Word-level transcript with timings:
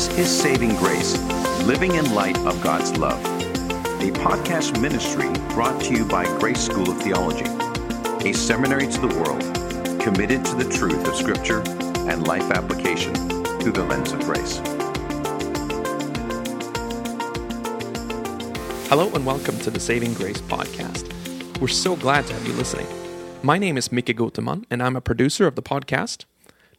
This 0.00 0.18
is 0.18 0.40
Saving 0.40 0.74
Grace, 0.76 1.18
living 1.66 1.94
in 1.94 2.14
light 2.14 2.38
of 2.46 2.58
God's 2.62 2.96
love, 2.96 3.22
a 4.00 4.10
podcast 4.12 4.80
ministry 4.80 5.28
brought 5.52 5.78
to 5.82 5.92
you 5.92 6.06
by 6.06 6.24
Grace 6.38 6.64
School 6.64 6.90
of 6.90 7.02
Theology, 7.02 7.44
a 8.26 8.32
seminary 8.32 8.86
to 8.86 8.98
the 8.98 9.08
world 9.08 9.42
committed 10.00 10.42
to 10.46 10.54
the 10.54 10.64
truth 10.74 11.06
of 11.06 11.14
Scripture 11.14 11.60
and 12.08 12.26
life 12.26 12.50
application 12.50 13.12
through 13.60 13.72
the 13.72 13.84
lens 13.84 14.12
of 14.12 14.20
grace. 14.20 14.62
Hello 18.88 19.14
and 19.14 19.26
welcome 19.26 19.58
to 19.58 19.70
the 19.70 19.80
Saving 19.80 20.14
Grace 20.14 20.40
podcast. 20.40 21.12
We're 21.60 21.68
so 21.68 21.94
glad 21.94 22.26
to 22.26 22.32
have 22.32 22.46
you 22.46 22.54
listening. 22.54 22.86
My 23.42 23.58
name 23.58 23.76
is 23.76 23.92
Mickey 23.92 24.14
Guteman, 24.14 24.64
and 24.70 24.82
I'm 24.82 24.96
a 24.96 25.02
producer 25.02 25.46
of 25.46 25.56
the 25.56 25.62
podcast. 25.62 26.24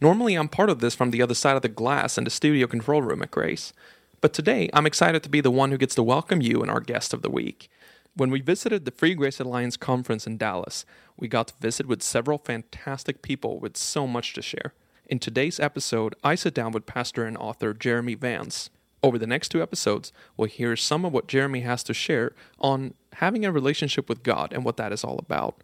Normally, 0.01 0.33
I'm 0.33 0.49
part 0.49 0.71
of 0.71 0.79
this 0.79 0.95
from 0.95 1.11
the 1.11 1.21
other 1.21 1.35
side 1.35 1.55
of 1.55 1.61
the 1.61 1.69
glass 1.69 2.17
in 2.17 2.23
the 2.23 2.31
studio 2.31 2.65
control 2.65 3.03
room 3.03 3.21
at 3.21 3.29
Grace. 3.29 3.71
But 4.19 4.33
today, 4.33 4.67
I'm 4.73 4.87
excited 4.87 5.21
to 5.21 5.29
be 5.29 5.41
the 5.41 5.51
one 5.51 5.69
who 5.69 5.77
gets 5.77 5.93
to 5.93 6.01
welcome 6.01 6.41
you 6.41 6.63
and 6.63 6.71
our 6.71 6.79
guest 6.79 7.13
of 7.13 7.21
the 7.21 7.29
week. 7.29 7.69
When 8.15 8.31
we 8.31 8.41
visited 8.41 8.85
the 8.85 8.91
Free 8.91 9.13
Grace 9.13 9.39
Alliance 9.39 9.77
conference 9.77 10.25
in 10.25 10.39
Dallas, 10.39 10.85
we 11.17 11.27
got 11.27 11.49
to 11.49 11.53
visit 11.61 11.85
with 11.85 12.01
several 12.01 12.39
fantastic 12.39 13.21
people 13.21 13.59
with 13.59 13.77
so 13.77 14.07
much 14.07 14.33
to 14.33 14.41
share. 14.41 14.73
In 15.05 15.19
today's 15.19 15.59
episode, 15.59 16.15
I 16.23 16.33
sit 16.33 16.55
down 16.55 16.71
with 16.71 16.87
pastor 16.87 17.25
and 17.25 17.37
author 17.37 17.71
Jeremy 17.71 18.15
Vance. 18.15 18.71
Over 19.03 19.19
the 19.19 19.27
next 19.27 19.49
two 19.49 19.61
episodes, 19.61 20.11
we'll 20.35 20.47
hear 20.47 20.75
some 20.75 21.05
of 21.05 21.13
what 21.13 21.27
Jeremy 21.27 21.61
has 21.61 21.83
to 21.83 21.93
share 21.93 22.33
on 22.59 22.95
having 23.13 23.45
a 23.45 23.51
relationship 23.51 24.09
with 24.09 24.23
God 24.23 24.51
and 24.51 24.65
what 24.65 24.77
that 24.77 24.91
is 24.91 25.03
all 25.03 25.19
about. 25.19 25.61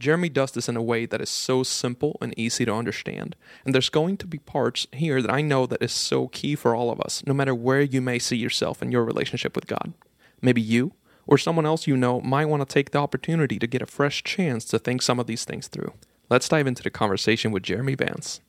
Jeremy 0.00 0.30
does 0.30 0.52
this 0.52 0.66
in 0.66 0.78
a 0.78 0.82
way 0.82 1.04
that 1.04 1.20
is 1.20 1.28
so 1.28 1.62
simple 1.62 2.16
and 2.22 2.32
easy 2.38 2.64
to 2.64 2.72
understand. 2.74 3.36
And 3.66 3.74
there's 3.74 3.90
going 3.90 4.16
to 4.16 4.26
be 4.26 4.38
parts 4.38 4.86
here 4.92 5.20
that 5.20 5.30
I 5.30 5.42
know 5.42 5.66
that 5.66 5.82
is 5.82 5.92
so 5.92 6.28
key 6.28 6.56
for 6.56 6.74
all 6.74 6.90
of 6.90 7.02
us, 7.02 7.22
no 7.26 7.34
matter 7.34 7.54
where 7.54 7.82
you 7.82 8.00
may 8.00 8.18
see 8.18 8.38
yourself 8.38 8.80
in 8.80 8.90
your 8.90 9.04
relationship 9.04 9.54
with 9.54 9.66
God. 9.66 9.92
Maybe 10.40 10.62
you 10.62 10.94
or 11.26 11.36
someone 11.36 11.66
else 11.66 11.86
you 11.86 11.98
know 11.98 12.22
might 12.22 12.46
want 12.46 12.66
to 12.66 12.72
take 12.72 12.92
the 12.92 12.98
opportunity 12.98 13.58
to 13.58 13.66
get 13.66 13.82
a 13.82 13.86
fresh 13.86 14.24
chance 14.24 14.64
to 14.64 14.78
think 14.78 15.02
some 15.02 15.20
of 15.20 15.26
these 15.26 15.44
things 15.44 15.68
through. 15.68 15.92
Let's 16.30 16.48
dive 16.48 16.66
into 16.66 16.82
the 16.82 16.90
conversation 16.90 17.52
with 17.52 17.62
Jeremy 17.62 17.94
Vance. 17.94 18.40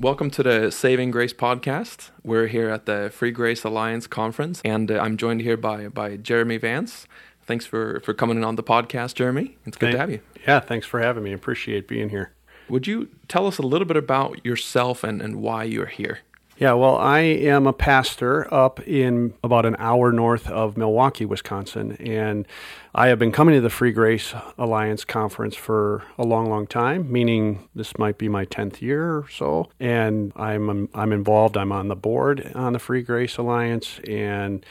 Welcome 0.00 0.32
to 0.32 0.42
the 0.42 0.72
Saving 0.72 1.12
Grace 1.12 1.32
podcast. 1.32 2.10
We're 2.24 2.48
here 2.48 2.68
at 2.68 2.86
the 2.86 3.10
Free 3.14 3.30
Grace 3.30 3.62
Alliance 3.62 4.08
conference, 4.08 4.60
and 4.64 4.90
uh, 4.90 4.98
I'm 4.98 5.16
joined 5.16 5.42
here 5.42 5.56
by 5.56 5.86
by 5.86 6.16
Jeremy 6.16 6.56
Vance. 6.56 7.06
Thanks 7.46 7.66
for 7.66 8.00
for 8.00 8.14
coming 8.14 8.44
on 8.44 8.56
the 8.56 8.62
podcast, 8.62 9.14
Jeremy. 9.14 9.56
It's 9.66 9.76
good 9.76 9.86
Thank, 9.86 9.94
to 9.94 9.98
have 9.98 10.10
you. 10.10 10.20
Yeah, 10.46 10.60
thanks 10.60 10.86
for 10.86 11.00
having 11.00 11.22
me. 11.24 11.32
Appreciate 11.32 11.88
being 11.88 12.08
here. 12.08 12.32
Would 12.68 12.86
you 12.86 13.08
tell 13.28 13.46
us 13.46 13.58
a 13.58 13.62
little 13.62 13.86
bit 13.86 13.96
about 13.96 14.44
yourself 14.44 15.04
and, 15.04 15.20
and 15.20 15.36
why 15.36 15.64
you're 15.64 15.86
here? 15.86 16.20
Yeah, 16.58 16.74
well, 16.74 16.96
I 16.96 17.20
am 17.20 17.66
a 17.66 17.72
pastor 17.72 18.52
up 18.54 18.86
in 18.86 19.34
about 19.42 19.66
an 19.66 19.74
hour 19.80 20.12
north 20.12 20.48
of 20.48 20.76
Milwaukee, 20.76 21.24
Wisconsin, 21.24 21.96
and 21.96 22.46
I 22.94 23.08
have 23.08 23.18
been 23.18 23.32
coming 23.32 23.54
to 23.54 23.60
the 23.60 23.68
Free 23.70 23.90
Grace 23.90 24.32
Alliance 24.58 25.04
conference 25.04 25.56
for 25.56 26.04
a 26.18 26.24
long, 26.24 26.48
long 26.48 26.66
time, 26.68 27.10
meaning 27.10 27.68
this 27.74 27.98
might 27.98 28.16
be 28.16 28.28
my 28.28 28.44
10th 28.44 28.80
year 28.80 29.16
or 29.16 29.26
so. 29.28 29.70
And 29.80 30.32
I'm, 30.36 30.88
I'm 30.94 31.12
involved, 31.12 31.56
I'm 31.56 31.72
on 31.72 31.88
the 31.88 31.96
board 31.96 32.52
on 32.54 32.74
the 32.74 32.78
Free 32.78 33.02
Grace 33.02 33.38
Alliance, 33.38 33.98
and 34.06 34.64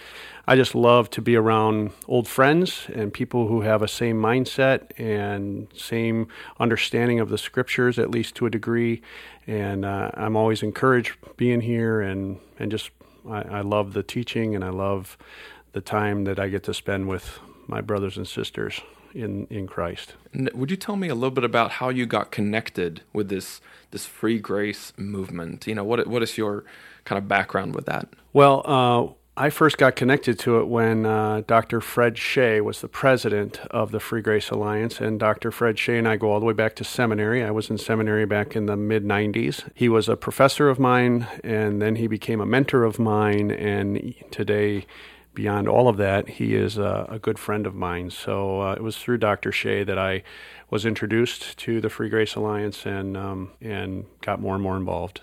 I 0.47 0.55
just 0.55 0.73
love 0.73 1.09
to 1.11 1.21
be 1.21 1.35
around 1.35 1.91
old 2.07 2.27
friends 2.27 2.87
and 2.93 3.13
people 3.13 3.47
who 3.47 3.61
have 3.61 3.81
a 3.81 3.87
same 3.87 4.19
mindset 4.19 4.91
and 4.97 5.67
same 5.75 6.27
understanding 6.59 7.19
of 7.19 7.29
the 7.29 7.37
scriptures, 7.37 7.99
at 7.99 8.09
least 8.09 8.35
to 8.35 8.45
a 8.45 8.49
degree. 8.49 9.01
And 9.45 9.85
uh, 9.85 10.11
I'm 10.15 10.35
always 10.35 10.63
encouraged 10.63 11.13
being 11.37 11.61
here, 11.61 12.01
and 12.01 12.39
and 12.59 12.71
just 12.71 12.91
I, 13.29 13.41
I 13.41 13.61
love 13.61 13.93
the 13.93 14.03
teaching, 14.03 14.55
and 14.55 14.63
I 14.63 14.69
love 14.69 15.17
the 15.73 15.81
time 15.81 16.23
that 16.25 16.39
I 16.39 16.47
get 16.49 16.63
to 16.63 16.73
spend 16.73 17.07
with 17.07 17.39
my 17.67 17.81
brothers 17.81 18.17
and 18.17 18.27
sisters 18.27 18.81
in 19.13 19.47
in 19.49 19.67
Christ. 19.67 20.15
Would 20.33 20.71
you 20.71 20.77
tell 20.77 20.95
me 20.95 21.09
a 21.09 21.15
little 21.15 21.31
bit 21.31 21.43
about 21.43 21.71
how 21.71 21.89
you 21.89 22.05
got 22.05 22.31
connected 22.31 23.01
with 23.13 23.29
this 23.29 23.61
this 23.91 24.05
free 24.05 24.39
grace 24.39 24.93
movement? 24.97 25.67
You 25.67 25.75
know, 25.75 25.83
what 25.83 26.07
what 26.07 26.23
is 26.23 26.37
your 26.37 26.63
kind 27.05 27.17
of 27.17 27.27
background 27.27 27.75
with 27.75 27.85
that? 27.85 28.07
Well, 28.33 28.61
uh, 28.65 29.13
I 29.37 29.49
first 29.49 29.77
got 29.77 29.95
connected 29.95 30.37
to 30.39 30.59
it 30.59 30.67
when 30.67 31.05
uh, 31.05 31.43
Dr. 31.47 31.79
Fred 31.79 32.15
Chay 32.15 32.59
was 32.59 32.81
the 32.81 32.89
president 32.89 33.61
of 33.71 33.91
the 33.91 34.01
Free 34.01 34.21
Grace 34.21 34.49
Alliance, 34.49 34.99
and 34.99 35.17
Dr. 35.17 35.51
Fred 35.51 35.77
Chay 35.77 35.97
and 35.97 36.05
I 36.07 36.17
go 36.17 36.33
all 36.33 36.41
the 36.41 36.45
way 36.45 36.53
back 36.53 36.75
to 36.75 36.83
seminary. 36.83 37.41
I 37.41 37.49
was 37.49 37.69
in 37.69 37.77
seminary 37.77 38.25
back 38.25 38.57
in 38.57 38.65
the 38.65 38.75
mid 38.75 39.05
90s. 39.05 39.69
He 39.73 39.87
was 39.87 40.09
a 40.09 40.17
professor 40.17 40.67
of 40.67 40.79
mine, 40.79 41.27
and 41.45 41.81
then 41.81 41.95
he 41.95 42.07
became 42.07 42.41
a 42.41 42.45
mentor 42.45 42.83
of 42.83 42.99
mine, 42.99 43.51
and 43.51 44.13
today, 44.31 44.85
beyond 45.33 45.69
all 45.69 45.87
of 45.87 45.95
that, 45.95 46.27
he 46.27 46.53
is 46.53 46.77
a, 46.77 47.07
a 47.07 47.17
good 47.17 47.39
friend 47.39 47.65
of 47.65 47.73
mine. 47.73 48.09
So 48.09 48.59
uh, 48.59 48.73
it 48.73 48.83
was 48.83 48.97
through 48.97 49.19
Dr. 49.19 49.51
Chay 49.51 49.85
that 49.85 49.97
I 49.97 50.23
was 50.69 50.85
introduced 50.85 51.57
to 51.59 51.79
the 51.79 51.89
Free 51.89 52.09
Grace 52.09 52.35
Alliance 52.35 52.85
and 52.85 53.15
um, 53.15 53.51
and 53.61 54.07
got 54.19 54.41
more 54.41 54.55
and 54.55 54.63
more 54.63 54.75
involved. 54.75 55.21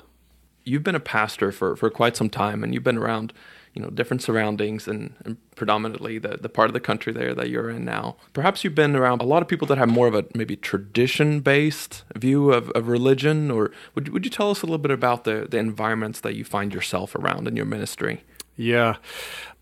You've 0.64 0.82
been 0.82 0.94
a 0.94 1.00
pastor 1.00 1.52
for, 1.52 1.76
for 1.76 1.90
quite 1.90 2.16
some 2.16 2.30
time, 2.30 2.64
and 2.64 2.72
you've 2.72 2.84
been 2.84 2.98
around 2.98 3.34
you 3.74 3.82
know 3.82 3.90
different 3.90 4.22
surroundings 4.22 4.88
and, 4.88 5.14
and, 5.24 5.36
predominantly 5.56 6.18
the, 6.18 6.38
the 6.40 6.48
part 6.48 6.68
of 6.68 6.72
the 6.72 6.80
country 6.80 7.12
there 7.12 7.34
that 7.34 7.50
you're 7.50 7.68
in 7.68 7.84
now 7.84 8.16
perhaps 8.32 8.62
you've 8.62 8.76
been 8.76 8.94
around 8.94 9.20
a 9.20 9.24
lot 9.24 9.42
of 9.42 9.48
people 9.48 9.66
that 9.66 9.76
have 9.76 9.88
more 9.88 10.06
of 10.06 10.14
a 10.14 10.24
maybe 10.32 10.54
tradition 10.54 11.40
based 11.40 12.04
view 12.14 12.52
of, 12.52 12.70
of 12.70 12.86
religion 12.86 13.50
or 13.50 13.72
would, 13.96 14.08
would 14.10 14.24
you 14.24 14.30
tell 14.30 14.52
us 14.52 14.62
a 14.62 14.66
little 14.66 14.78
bit 14.78 14.92
about 14.92 15.24
the, 15.24 15.48
the 15.50 15.58
environments 15.58 16.20
that 16.20 16.36
you 16.36 16.44
find 16.44 16.72
yourself 16.72 17.14
around 17.16 17.48
in 17.48 17.56
your 17.56 17.66
ministry 17.66 18.22
yeah 18.56 18.96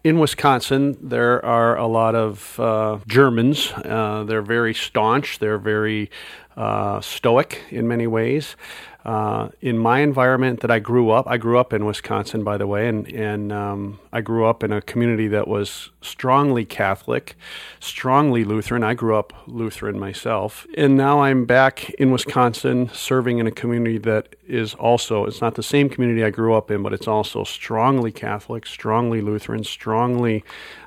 in 0.04 0.20
Wisconsin, 0.20 0.96
there 1.00 1.44
are 1.44 1.76
a 1.76 1.88
lot 1.88 2.14
of 2.14 2.60
uh, 2.60 2.98
Germans. 3.08 3.72
Uh, 3.72 4.22
they're 4.24 4.40
very 4.40 4.72
staunch. 4.72 5.40
They're 5.40 5.58
very 5.58 6.12
uh, 6.56 7.00
stoic 7.00 7.62
in 7.70 7.86
many 7.86 8.06
ways. 8.06 8.56
Uh, 9.04 9.50
in 9.60 9.78
my 9.78 10.00
environment 10.00 10.62
that 10.62 10.70
I 10.70 10.80
grew 10.80 11.10
up, 11.10 11.28
I 11.28 11.36
grew 11.36 11.58
up 11.58 11.72
in 11.72 11.84
Wisconsin, 11.84 12.42
by 12.42 12.56
the 12.56 12.66
way, 12.66 12.88
and 12.88 13.06
and 13.12 13.52
um, 13.52 14.00
I 14.12 14.20
grew 14.20 14.44
up 14.46 14.64
in 14.64 14.72
a 14.72 14.82
community 14.82 15.28
that 15.28 15.46
was 15.46 15.90
strongly 16.00 16.64
Catholic, 16.64 17.36
strongly 17.78 18.42
Lutheran. 18.42 18.82
I 18.82 18.94
grew 18.94 19.14
up 19.14 19.32
Lutheran 19.46 19.96
myself, 20.00 20.66
and 20.76 20.96
now 20.96 21.20
I'm 21.20 21.44
back 21.44 21.90
in 21.90 22.10
Wisconsin, 22.10 22.90
serving 22.92 23.38
in 23.38 23.46
a 23.46 23.52
community 23.52 23.98
that 23.98 24.34
is 24.48 24.74
also 24.74 25.24
it's 25.24 25.40
not 25.40 25.54
the 25.54 25.62
same 25.62 25.88
community 25.88 26.24
I 26.24 26.30
grew 26.30 26.54
up 26.54 26.72
in, 26.72 26.82
but 26.82 26.92
it's 26.92 27.06
also 27.06 27.44
strongly 27.44 28.10
Catholic, 28.10 28.66
strongly 28.66 29.20
Lutheran, 29.20 29.62
strongly 29.62 30.42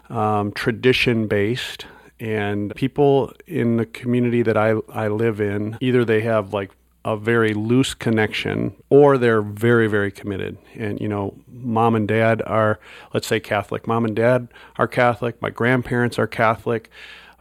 um, 0.09 0.51
tradition 0.51 1.27
based 1.27 1.85
and 2.19 2.75
people 2.75 3.33
in 3.47 3.77
the 3.77 3.85
community 3.85 4.41
that 4.41 4.57
I, 4.57 4.75
I 4.89 5.07
live 5.07 5.39
in 5.39 5.77
either 5.79 6.03
they 6.03 6.21
have 6.21 6.53
like 6.53 6.71
a 7.05 7.15
very 7.15 7.53
loose 7.53 7.93
connection 7.93 8.75
or 8.89 9.17
they're 9.17 9.41
very 9.41 9.87
very 9.87 10.11
committed. 10.11 10.57
And 10.75 10.99
you 10.99 11.07
know 11.07 11.35
mom 11.47 11.95
and 11.95 12.07
dad 12.07 12.41
are 12.45 12.79
let's 13.13 13.27
say 13.27 13.39
catholic. 13.39 13.87
Mom 13.87 14.05
and 14.05 14.15
dad 14.15 14.49
are 14.77 14.87
catholic. 14.87 15.41
My 15.41 15.49
grandparents 15.49 16.19
are 16.19 16.27
catholic. 16.27 16.89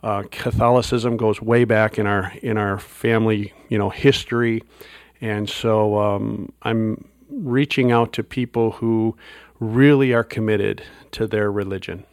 Uh, 0.02 0.22
catholicism 0.30 1.16
goes 1.16 1.42
way 1.42 1.64
back 1.64 1.98
in 1.98 2.06
our 2.06 2.32
in 2.42 2.56
our 2.56 2.78
family 2.78 3.52
you 3.68 3.78
know 3.78 3.90
history. 3.90 4.62
And 5.20 5.50
so 5.50 5.98
um, 5.98 6.52
i'm 6.62 7.04
reaching 7.28 7.90
out 7.92 8.12
to 8.12 8.22
people 8.22 8.72
who 8.72 9.16
really 9.60 10.12
are 10.12 10.24
committed 10.24 10.82
to 11.10 11.26
their 11.26 11.50
religion 11.50 12.04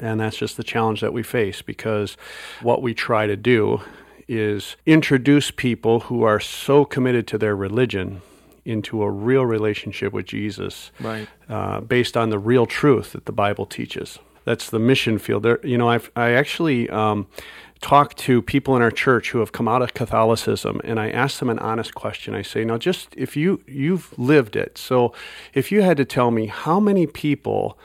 and 0.00 0.20
that's 0.20 0.36
just 0.36 0.56
the 0.56 0.64
challenge 0.64 1.00
that 1.00 1.12
we 1.12 1.22
face 1.22 1.62
because 1.62 2.16
what 2.60 2.82
we 2.82 2.94
try 2.94 3.26
to 3.26 3.36
do 3.36 3.80
is 4.28 4.76
introduce 4.86 5.50
people 5.50 6.00
who 6.00 6.22
are 6.22 6.40
so 6.40 6.84
committed 6.84 7.26
to 7.28 7.38
their 7.38 7.54
religion 7.54 8.22
into 8.64 9.02
a 9.02 9.10
real 9.10 9.44
relationship 9.44 10.12
with 10.12 10.26
Jesus, 10.26 10.90
right? 11.00 11.28
Uh, 11.48 11.80
based 11.80 12.16
on 12.16 12.30
the 12.30 12.38
real 12.38 12.66
truth 12.66 13.12
that 13.12 13.26
the 13.26 13.32
Bible 13.32 13.66
teaches. 13.66 14.18
That's 14.44 14.70
the 14.70 14.78
mission 14.78 15.18
field. 15.18 15.42
There, 15.42 15.64
you 15.64 15.78
know, 15.78 15.88
I've 15.88 16.10
I 16.16 16.32
actually 16.32 16.88
um, 16.90 17.26
talked 17.80 18.16
to 18.18 18.42
people 18.42 18.74
in 18.76 18.82
our 18.82 18.90
church 18.90 19.30
who 19.30 19.38
have 19.38 19.52
come 19.52 19.68
out 19.68 19.82
of 19.82 19.94
Catholicism, 19.94 20.80
and 20.84 20.98
I 20.98 21.10
asked 21.10 21.40
them 21.40 21.50
an 21.50 21.58
honest 21.58 21.94
question. 21.94 22.34
I 22.34 22.42
say, 22.42 22.64
now, 22.64 22.78
just 22.78 23.08
if 23.16 23.36
you 23.36 23.62
you've 23.66 24.16
lived 24.18 24.56
it, 24.56 24.78
so 24.78 25.12
if 25.54 25.70
you 25.70 25.82
had 25.82 25.96
to 25.96 26.04
tell 26.04 26.30
me 26.30 26.46
how 26.46 26.80
many 26.80 27.06
people 27.06 27.78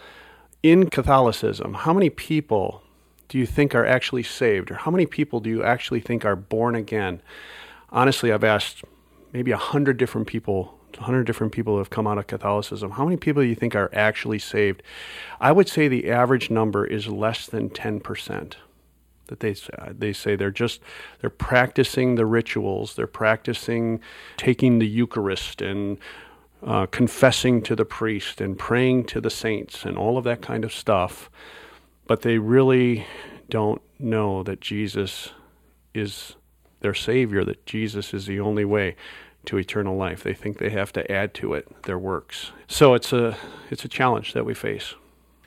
in 0.71 0.89
Catholicism, 0.89 1.73
how 1.73 1.93
many 1.93 2.09
people 2.09 2.83
do 3.29 3.37
you 3.37 3.45
think 3.45 3.73
are 3.73 3.85
actually 3.85 4.23
saved? 4.23 4.71
Or 4.71 4.75
how 4.75 4.91
many 4.91 5.05
people 5.05 5.39
do 5.39 5.49
you 5.49 5.63
actually 5.63 6.01
think 6.01 6.25
are 6.25 6.35
born 6.35 6.75
again? 6.75 7.21
Honestly, 7.89 8.31
I've 8.31 8.43
asked 8.43 8.83
maybe 9.31 9.51
a 9.51 9.57
hundred 9.57 9.97
different 9.97 10.27
people, 10.27 10.77
a 10.97 11.03
hundred 11.03 11.25
different 11.25 11.53
people 11.53 11.73
who 11.73 11.77
have 11.79 11.89
come 11.89 12.05
out 12.05 12.17
of 12.17 12.27
Catholicism. 12.27 12.91
How 12.91 13.05
many 13.05 13.17
people 13.17 13.43
do 13.43 13.47
you 13.47 13.55
think 13.55 13.75
are 13.75 13.89
actually 13.93 14.39
saved? 14.39 14.83
I 15.39 15.51
would 15.51 15.69
say 15.69 15.87
the 15.87 16.09
average 16.09 16.49
number 16.49 16.85
is 16.85 17.07
less 17.07 17.47
than 17.47 17.69
10% 17.69 18.55
that 19.27 19.41
they 19.41 19.55
uh, 19.77 19.91
they 19.91 20.13
say 20.13 20.37
they're 20.37 20.49
just 20.49 20.79
they're 21.19 21.29
practicing 21.29 22.15
the 22.15 22.25
rituals 22.25 22.95
they're 22.95 23.05
practicing 23.05 23.99
taking 24.37 24.79
the 24.79 24.87
eucharist 24.87 25.61
and 25.61 25.97
uh, 26.63 26.85
confessing 26.87 27.61
to 27.61 27.75
the 27.75 27.85
priest 27.85 28.41
and 28.41 28.57
praying 28.57 29.05
to 29.05 29.21
the 29.21 29.29
saints 29.29 29.85
and 29.85 29.97
all 29.97 30.17
of 30.17 30.23
that 30.23 30.41
kind 30.41 30.63
of 30.63 30.73
stuff, 30.73 31.29
but 32.07 32.21
they 32.21 32.37
really 32.37 33.05
don't 33.49 33.81
know 33.99 34.43
that 34.43 34.61
Jesus 34.61 35.31
is 35.93 36.35
their 36.79 36.93
Savior, 36.93 37.43
that 37.43 37.65
Jesus 37.65 38.13
is 38.13 38.25
the 38.25 38.39
only 38.39 38.65
way 38.65 38.95
to 39.45 39.57
eternal 39.57 39.95
life. 39.95 40.23
They 40.23 40.33
think 40.33 40.57
they 40.57 40.69
have 40.69 40.91
to 40.93 41.11
add 41.11 41.33
to 41.35 41.53
it 41.53 41.83
their 41.83 41.97
works. 41.97 42.51
So 42.67 42.93
it's 42.93 43.13
a 43.13 43.37
it's 43.69 43.85
a 43.85 43.87
challenge 43.87 44.33
that 44.33 44.45
we 44.45 44.53
face. 44.53 44.95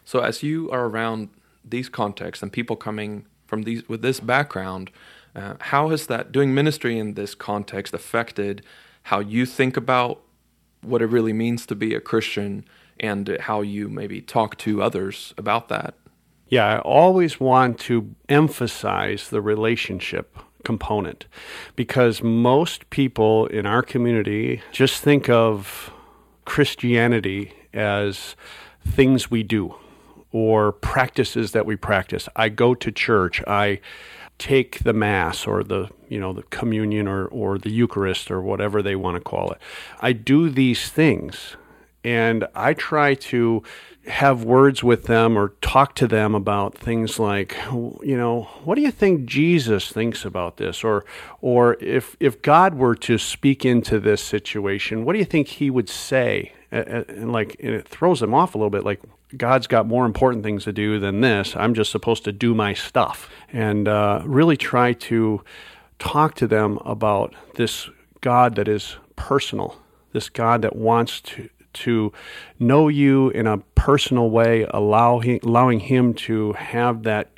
So 0.05 0.21
as 0.21 0.43
you 0.43 0.71
are 0.71 0.87
around 0.87 1.29
these 1.65 1.89
contexts 1.89 2.43
and 2.43 2.53
people 2.53 2.77
coming 2.77 3.27
from 3.47 3.63
these 3.63 3.89
with 3.89 4.03
this 4.03 4.21
background, 4.21 4.91
uh, 5.37 5.55
how 5.61 5.91
has 5.91 6.07
that 6.07 6.33
doing 6.33 6.55
ministry 6.55 6.99
in 6.99 7.15
this 7.15 7.35
context 7.35 7.95
affected 7.95 8.63
how 9.05 9.21
you 9.21 9.47
think 9.47 9.77
about 9.77 10.23
what 10.83 11.03
it 11.03 11.07
really 11.07 11.33
means 11.33 11.67
to 11.67 11.75
be 11.75 11.95
a 11.95 12.01
Christian 12.01 12.65
and 12.99 13.37
how 13.41 13.61
you 13.63 13.89
maybe 13.89 14.21
talk 14.21 14.57
to 14.59 14.83
others 14.83 15.35
about 15.39 15.69
that? 15.69 15.95
Yeah, 16.49 16.67
I 16.67 16.79
always 16.81 17.39
want 17.39 17.79
to 17.81 18.15
emphasize 18.29 19.29
the 19.29 19.41
relationship 19.41 20.37
component 20.65 21.27
because 21.77 22.23
most 22.23 22.91
people 22.91 23.47
in 23.47 23.67
our 23.67 23.83
community 23.83 24.63
just 24.73 25.03
think 25.03 25.29
of 25.29 25.93
Christianity 26.45 27.53
as 27.73 28.35
things 28.87 29.31
we 29.31 29.43
do 29.43 29.75
or 30.33 30.73
practices 30.73 31.53
that 31.53 31.67
we 31.67 31.77
practice. 31.77 32.29
I 32.37 32.49
go 32.49 32.75
to 32.75 32.93
church, 32.93 33.43
I 33.47 33.81
take 34.41 34.83
the 34.85 34.95
mass 34.95 35.47
or 35.47 35.63
the 35.63 35.89
you 36.09 36.19
know 36.19 36.33
the 36.33 36.43
communion 36.45 37.07
or, 37.07 37.27
or 37.27 37.59
the 37.59 37.71
Eucharist 37.71 38.31
or 38.31 38.41
whatever 38.41 38.83
they 38.83 38.97
want 38.97 39.17
to 39.17 39.21
call 39.21 39.53
it. 39.53 39.59
I 40.01 40.13
do 40.13 40.49
these 40.49 40.89
things 40.89 41.57
and 42.03 42.49
I 42.55 42.73
try 42.73 43.15
to 43.15 43.63
have 44.07 44.43
words 44.43 44.83
with 44.83 45.05
them 45.05 45.37
or 45.37 45.51
talk 45.61 45.95
to 45.95 46.09
them 46.09 46.35
about 46.35 46.77
things 46.77 47.19
like 47.19 47.55
you 47.71 48.17
know 48.17 48.45
what 48.65 48.77
do 48.77 48.81
you 48.81 48.91
think 48.91 49.27
Jesus 49.27 49.93
thinks 49.93 50.25
about 50.25 50.57
this 50.57 50.83
or 50.83 51.05
or 51.43 51.77
if 51.81 52.17
if 52.19 52.41
God 52.41 52.75
were 52.75 52.95
to 52.97 53.19
speak 53.19 53.65
into 53.65 54.01
this 54.01 54.23
situation 54.23 55.05
what 55.05 55.13
do 55.13 55.19
you 55.19 55.27
think 55.27 55.49
he 55.49 55.69
would 55.69 55.91
say 55.91 56.53
and 56.73 57.31
like 57.31 57.57
and 57.61 57.75
it 57.75 57.87
throws 57.87 58.21
them 58.21 58.33
off 58.33 58.55
a 58.55 58.59
little 58.59 58.71
bit 58.71 58.85
like 58.85 59.01
God's 59.37 59.67
got 59.67 59.87
more 59.87 60.07
important 60.07 60.43
things 60.43 60.65
to 60.65 60.73
do 60.73 60.99
than 60.99 61.21
this 61.21 61.55
I'm 61.57 61.75
just 61.75 61.91
supposed 61.91 62.25
to 62.25 62.33
do 62.33 62.55
my 62.55 62.75
stuff 62.75 63.29
and 63.53 63.87
uh, 63.87 64.23
really 64.25 64.57
try 64.57 64.93
to 64.93 65.43
talk 65.99 66.35
to 66.37 66.47
them 66.47 66.79
about 66.85 67.35
this 67.55 67.89
God 68.21 68.57
that 68.57 68.69
is 68.69 68.97
personal 69.17 69.77
this 70.13 70.29
God 70.29 70.63
that 70.63 70.77
wants 70.77 71.21
to 71.21 71.49
to 71.73 72.13
know 72.59 72.89
you 72.89 73.31
in 73.31 73.47
a 73.47 73.59
personal 73.59 74.29
way, 74.29 74.67
allow 74.71 75.21
allowing 75.21 75.81
him 75.81 76.15
to 76.15 76.53
have 76.55 77.05
that 77.05 77.31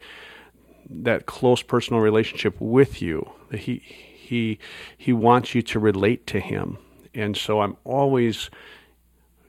that 0.88 1.26
close 1.26 1.62
personal 1.62 2.00
relationship 2.00 2.56
with 2.58 3.02
you. 3.02 3.30
He 3.52 3.76
he 3.78 4.58
he 4.96 5.12
wants 5.12 5.54
you 5.54 5.62
to 5.62 5.78
relate 5.78 6.26
to 6.28 6.40
him, 6.40 6.78
and 7.14 7.36
so 7.36 7.60
I'm 7.60 7.76
always 7.84 8.48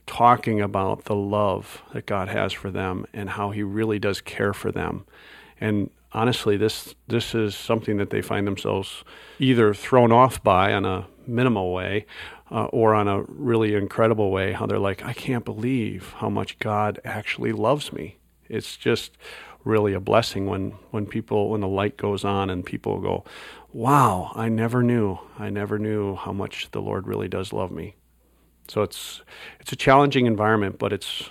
talking 0.06 0.60
about 0.60 1.04
the 1.04 1.14
love 1.14 1.82
that 1.92 2.06
God 2.06 2.28
has 2.28 2.52
for 2.52 2.70
them 2.70 3.06
and 3.12 3.30
how 3.30 3.50
He 3.50 3.62
really 3.62 3.98
does 3.98 4.20
care 4.20 4.52
for 4.52 4.70
them. 4.70 5.06
And 5.60 5.90
honestly, 6.12 6.56
this 6.56 6.94
this 7.06 7.34
is 7.34 7.54
something 7.54 7.96
that 7.96 8.10
they 8.10 8.22
find 8.22 8.46
themselves 8.46 9.04
either 9.38 9.74
thrown 9.74 10.12
off 10.12 10.42
by 10.42 10.72
on 10.72 10.84
a 10.84 11.06
minimal 11.26 11.72
way, 11.72 12.06
uh, 12.50 12.66
or 12.66 12.94
on 12.94 13.08
a 13.08 13.22
really 13.22 13.74
incredible 13.74 14.30
way, 14.30 14.52
how 14.52 14.66
they're 14.66 14.78
like, 14.78 15.04
I 15.04 15.12
can't 15.12 15.44
believe 15.44 16.14
how 16.18 16.28
much 16.28 16.58
God 16.58 17.00
actually 17.04 17.52
loves 17.52 17.92
me. 17.92 18.16
It's 18.48 18.76
just 18.76 19.16
really 19.64 19.94
a 19.94 20.00
blessing 20.00 20.46
when, 20.46 20.72
when 20.90 21.06
people, 21.06 21.50
when 21.50 21.62
the 21.62 21.68
light 21.68 21.96
goes 21.96 22.24
on 22.24 22.50
and 22.50 22.64
people 22.64 23.00
go, 23.00 23.24
wow, 23.72 24.32
I 24.36 24.48
never 24.48 24.82
knew, 24.82 25.18
I 25.38 25.50
never 25.50 25.78
knew 25.78 26.16
how 26.16 26.32
much 26.32 26.70
the 26.70 26.82
Lord 26.82 27.06
really 27.08 27.28
does 27.28 27.52
love 27.52 27.70
me. 27.70 27.96
So 28.68 28.82
it's, 28.82 29.22
it's 29.60 29.72
a 29.72 29.76
challenging 29.76 30.26
environment, 30.26 30.78
but 30.78 30.92
it's 30.92 31.30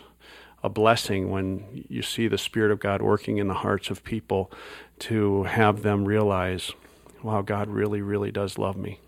a 0.64 0.70
blessing 0.70 1.30
when 1.30 1.86
you 1.90 2.02
see 2.02 2.28
the 2.28 2.38
Spirit 2.38 2.72
of 2.72 2.80
God 2.80 3.02
working 3.02 3.38
in 3.38 3.48
the 3.48 3.54
hearts 3.54 3.90
of 3.90 4.04
people 4.04 4.52
to 5.00 5.44
have 5.44 5.82
them 5.82 6.06
realize, 6.06 6.72
wow, 7.22 7.42
God 7.42 7.70
really, 7.70 8.02
really 8.02 8.32
does 8.32 8.58
love 8.58 8.78
me. 8.78 9.00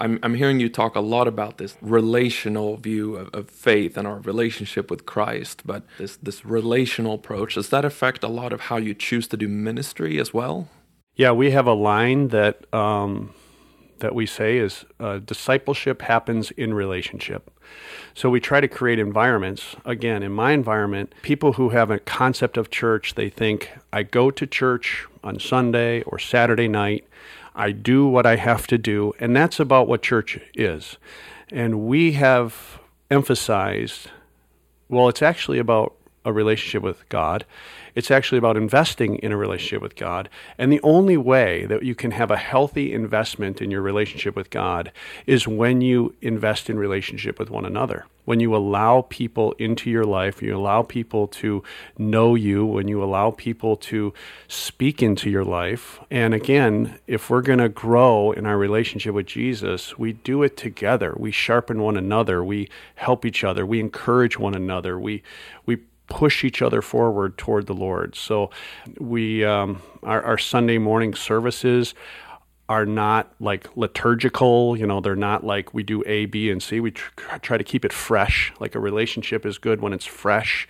I'm, 0.00 0.18
I'm 0.22 0.34
hearing 0.34 0.60
you 0.60 0.68
talk 0.68 0.96
a 0.96 1.00
lot 1.00 1.28
about 1.28 1.58
this 1.58 1.76
relational 1.80 2.76
view 2.76 3.16
of, 3.16 3.28
of, 3.32 3.50
faith 3.50 3.96
and 3.96 4.08
our 4.08 4.18
relationship 4.20 4.90
with 4.90 5.06
Christ, 5.06 5.62
but 5.64 5.84
this, 5.98 6.16
this 6.16 6.44
relational 6.44 7.14
approach, 7.14 7.54
does 7.54 7.68
that 7.68 7.84
affect 7.84 8.24
a 8.24 8.28
lot 8.28 8.52
of 8.52 8.62
how 8.62 8.76
you 8.76 8.92
choose 8.92 9.28
to 9.28 9.36
do 9.36 9.46
ministry 9.46 10.18
as 10.18 10.34
well? 10.34 10.68
Yeah, 11.14 11.30
we 11.30 11.52
have 11.52 11.66
a 11.66 11.74
line 11.74 12.28
that, 12.28 12.72
um, 12.74 13.34
that 14.00 14.14
we 14.14 14.26
say 14.26 14.58
is 14.58 14.84
uh, 15.00 15.18
discipleship 15.18 16.02
happens 16.02 16.50
in 16.52 16.74
relationship. 16.74 17.50
So 18.14 18.30
we 18.30 18.40
try 18.40 18.60
to 18.60 18.68
create 18.68 18.98
environments. 18.98 19.76
Again, 19.84 20.22
in 20.22 20.32
my 20.32 20.52
environment, 20.52 21.12
people 21.22 21.54
who 21.54 21.70
have 21.70 21.90
a 21.90 21.98
concept 21.98 22.56
of 22.56 22.70
church, 22.70 23.14
they 23.14 23.28
think, 23.28 23.70
I 23.92 24.02
go 24.02 24.30
to 24.30 24.46
church 24.46 25.06
on 25.22 25.38
Sunday 25.38 26.02
or 26.02 26.18
Saturday 26.18 26.68
night. 26.68 27.06
I 27.54 27.72
do 27.72 28.06
what 28.06 28.26
I 28.26 28.36
have 28.36 28.66
to 28.68 28.78
do, 28.78 29.12
and 29.18 29.34
that's 29.34 29.58
about 29.58 29.88
what 29.88 30.02
church 30.02 30.40
is. 30.54 30.96
And 31.50 31.80
we 31.86 32.12
have 32.12 32.78
emphasized 33.10 34.10
well, 34.88 35.08
it's 35.08 35.22
actually 35.22 35.58
about 35.58 35.94
a 36.24 36.32
relationship 36.32 36.82
with 36.82 37.08
God. 37.08 37.44
It's 37.94 38.10
actually 38.10 38.38
about 38.38 38.56
investing 38.56 39.16
in 39.16 39.32
a 39.32 39.36
relationship 39.36 39.82
with 39.82 39.96
God. 39.96 40.28
And 40.56 40.70
the 40.70 40.80
only 40.82 41.16
way 41.16 41.66
that 41.66 41.82
you 41.82 41.94
can 41.94 42.12
have 42.12 42.30
a 42.30 42.36
healthy 42.36 42.92
investment 42.92 43.60
in 43.60 43.70
your 43.70 43.82
relationship 43.82 44.36
with 44.36 44.50
God 44.50 44.92
is 45.26 45.48
when 45.48 45.80
you 45.80 46.14
invest 46.20 46.70
in 46.70 46.78
relationship 46.78 47.38
with 47.38 47.50
one 47.50 47.64
another. 47.64 48.06
When 48.24 48.40
you 48.40 48.54
allow 48.54 49.06
people 49.08 49.52
into 49.52 49.88
your 49.88 50.04
life, 50.04 50.42
you 50.42 50.54
allow 50.54 50.82
people 50.82 51.28
to 51.28 51.62
know 51.96 52.34
you, 52.34 52.66
when 52.66 52.86
you 52.86 53.02
allow 53.02 53.30
people 53.30 53.74
to 53.76 54.12
speak 54.46 55.02
into 55.02 55.30
your 55.30 55.44
life. 55.44 55.98
And 56.10 56.34
again, 56.34 56.98
if 57.06 57.30
we're 57.30 57.40
going 57.40 57.58
to 57.58 57.70
grow 57.70 58.32
in 58.32 58.44
our 58.44 58.58
relationship 58.58 59.14
with 59.14 59.26
Jesus, 59.26 59.98
we 59.98 60.12
do 60.12 60.42
it 60.42 60.58
together. 60.58 61.14
We 61.16 61.32
sharpen 61.32 61.80
one 61.80 61.96
another, 61.96 62.44
we 62.44 62.68
help 62.96 63.24
each 63.24 63.44
other, 63.44 63.64
we 63.64 63.80
encourage 63.80 64.38
one 64.38 64.54
another, 64.54 65.00
we 65.00 65.22
we 65.64 65.78
push 66.08 66.44
each 66.44 66.62
other 66.62 66.82
forward 66.82 67.38
toward 67.38 67.66
the 67.66 67.74
Lord. 67.74 68.14
So 68.14 68.50
we 68.98 69.44
um, 69.44 69.82
our, 70.02 70.22
our 70.22 70.38
Sunday 70.38 70.78
morning 70.78 71.14
services 71.14 71.94
are 72.68 72.84
not 72.84 73.32
like 73.40 73.74
liturgical. 73.76 74.76
You 74.76 74.86
know, 74.86 75.00
they're 75.00 75.16
not 75.16 75.44
like 75.44 75.72
we 75.72 75.82
do 75.82 76.02
A, 76.06 76.26
B, 76.26 76.50
and 76.50 76.62
C. 76.62 76.80
We 76.80 76.90
tr- 76.90 77.36
try 77.40 77.56
to 77.56 77.64
keep 77.64 77.84
it 77.84 77.92
fresh. 77.92 78.52
Like 78.60 78.74
a 78.74 78.80
relationship 78.80 79.46
is 79.46 79.58
good 79.58 79.80
when 79.80 79.92
it's 79.92 80.04
fresh. 80.04 80.68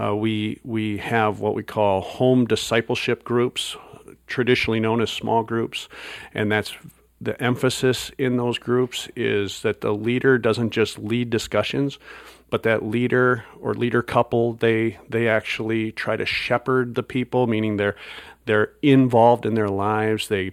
Uh, 0.00 0.14
we 0.14 0.60
we 0.64 0.98
have 0.98 1.40
what 1.40 1.54
we 1.54 1.62
call 1.62 2.00
home 2.02 2.44
discipleship 2.46 3.24
groups, 3.24 3.76
traditionally 4.26 4.80
known 4.80 5.00
as 5.00 5.10
small 5.10 5.42
groups, 5.42 5.88
and 6.34 6.52
that's 6.52 6.74
the 7.20 7.40
emphasis 7.42 8.12
in 8.16 8.36
those 8.36 8.58
groups 8.58 9.08
is 9.16 9.62
that 9.62 9.80
the 9.80 9.92
leader 9.92 10.38
doesn't 10.38 10.70
just 10.70 10.98
lead 10.98 11.30
discussions 11.30 11.98
but 12.50 12.62
that 12.62 12.84
leader 12.84 13.44
or 13.60 13.74
leader 13.74 14.02
couple 14.02 14.54
they 14.54 14.98
they 15.08 15.28
actually 15.28 15.92
try 15.92 16.16
to 16.16 16.24
shepherd 16.24 16.94
the 16.94 17.02
people 17.02 17.46
meaning 17.46 17.76
they're 17.76 17.96
they're 18.48 18.72
involved 18.80 19.44
in 19.44 19.54
their 19.54 19.68
lives. 19.68 20.28
They 20.28 20.52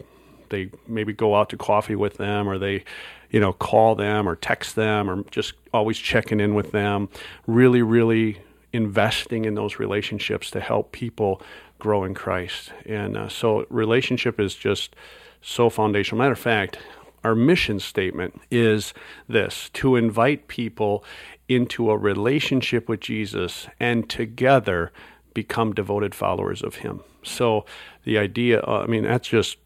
they 0.50 0.70
maybe 0.86 1.14
go 1.14 1.34
out 1.34 1.50
to 1.50 1.58
coffee 1.58 1.96
with 1.96 2.18
them 2.18 2.48
or 2.48 2.60
they 2.60 2.84
you 3.32 3.40
know 3.40 3.54
call 3.54 3.96
them 3.96 4.28
or 4.28 4.36
text 4.36 4.76
them 4.76 5.10
or 5.10 5.24
just 5.32 5.54
always 5.74 5.98
checking 5.98 6.42
in 6.42 6.54
with 6.54 6.72
them. 6.72 7.10
Really 7.48 7.82
really 7.82 8.40
investing 8.74 9.46
in 9.46 9.56
those 9.56 9.80
relationships 9.80 10.52
to 10.52 10.60
help 10.60 10.92
people 10.92 11.42
grow 11.80 12.04
in 12.04 12.14
Christ. 12.14 12.74
And 12.86 13.16
uh, 13.16 13.30
so 13.30 13.66
relationship 13.70 14.42
is 14.42 14.56
just 14.56 14.94
so 15.42 15.70
foundational. 15.70 16.18
Matter 16.20 16.34
of 16.34 16.40
fact 16.40 16.78
our 17.24 17.34
mission 17.34 17.80
statement 17.80 18.40
is 18.52 18.94
this 19.28 19.72
to 19.72 19.96
invite 19.96 20.48
people 20.48 21.04
into 21.48 21.92
a 21.92 21.98
relationship 21.98 22.90
with 22.90 23.00
Jesus 23.00 23.68
and 23.80 24.10
together 24.10 24.92
become 25.34 25.74
devoted 25.74 26.16
followers 26.16 26.62
of 26.62 26.76
Him. 26.76 27.02
So 27.24 27.66
the 28.04 28.18
idea, 28.18 28.62
uh, 28.62 28.84
I 28.84 28.88
mean, 28.88 29.04
that's 29.04 29.28
just 29.28 29.58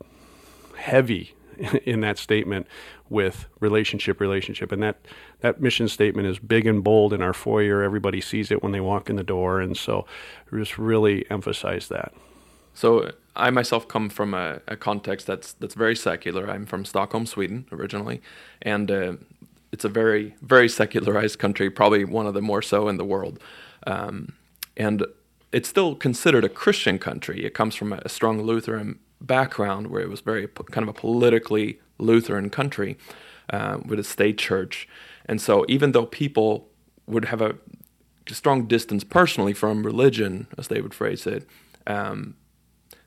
heavy 0.76 1.34
in 1.86 2.02
that 2.02 2.18
statement 2.18 2.68
with 3.10 3.48
relationship, 3.60 4.20
relationship. 4.20 4.72
And 4.72 4.84
that, 4.84 4.98
that 5.42 5.62
mission 5.62 5.88
statement 5.88 6.28
is 6.28 6.40
big 6.40 6.68
and 6.68 6.84
bold 6.84 7.14
in 7.14 7.22
our 7.22 7.34
foyer. 7.34 7.82
Everybody 7.82 8.22
sees 8.22 8.52
it 8.52 8.62
when 8.62 8.72
they 8.72 8.80
walk 8.80 9.10
in 9.10 9.16
the 9.16 9.24
door. 9.24 9.60
And 9.60 9.76
so 9.76 10.06
we 10.52 10.60
just 10.60 10.78
really 10.78 11.30
emphasize 11.32 11.88
that. 11.88 12.14
So 12.74 13.12
I 13.36 13.50
myself 13.50 13.88
come 13.88 14.10
from 14.10 14.34
a, 14.34 14.62
a, 14.68 14.78
context 14.78 15.28
that's 15.28 15.54
that's 15.54 15.74
very 15.74 15.96
secular. 15.96 16.50
I'm 16.50 16.66
from 16.66 16.86
Stockholm, 16.86 17.26
Sweden, 17.26 17.66
originally, 17.72 18.22
and 18.62 18.92
uh, 18.92 19.14
it's 19.72 19.86
a 19.86 19.90
very 19.90 20.36
very 20.42 20.70
secularized 20.70 21.40
country, 21.40 21.70
probably 21.70 22.06
one 22.06 22.28
of 22.28 22.34
the 22.34 22.42
more 22.42 22.62
so 22.62 22.88
in 22.88 22.98
the 22.98 23.06
world, 23.06 23.40
um, 23.86 24.34
and 24.78 25.06
it's 25.52 25.70
still 25.70 25.96
considered 25.96 26.44
a 26.44 26.50
Christian 26.50 27.00
country. 27.00 27.46
It 27.46 27.54
comes 27.54 27.76
from 27.76 27.94
a 27.94 28.10
strong 28.10 28.42
Lutheran 28.42 29.00
background 29.22 29.88
where 29.88 30.02
it 30.02 30.10
was 30.10 30.22
very 30.22 30.48
kind 30.48 30.84
of 30.84 30.90
a 30.90 30.94
politically 30.94 31.80
Lutheran 31.98 32.50
country 32.50 32.98
uh, 33.50 33.80
with 33.86 34.00
a 34.00 34.04
state 34.04 34.38
church, 34.38 34.88
and 35.26 35.42
so 35.42 35.66
even 35.68 35.92
though 35.92 36.06
people 36.06 36.70
would 37.08 37.26
have 37.26 37.42
a 37.42 37.56
strong 38.28 38.68
distance 38.68 39.04
personally 39.04 39.54
from 39.54 39.86
religion, 39.86 40.48
as 40.58 40.68
they 40.68 40.82
would 40.82 40.94
phrase 40.94 41.26
it, 41.26 41.48
um, 41.88 42.36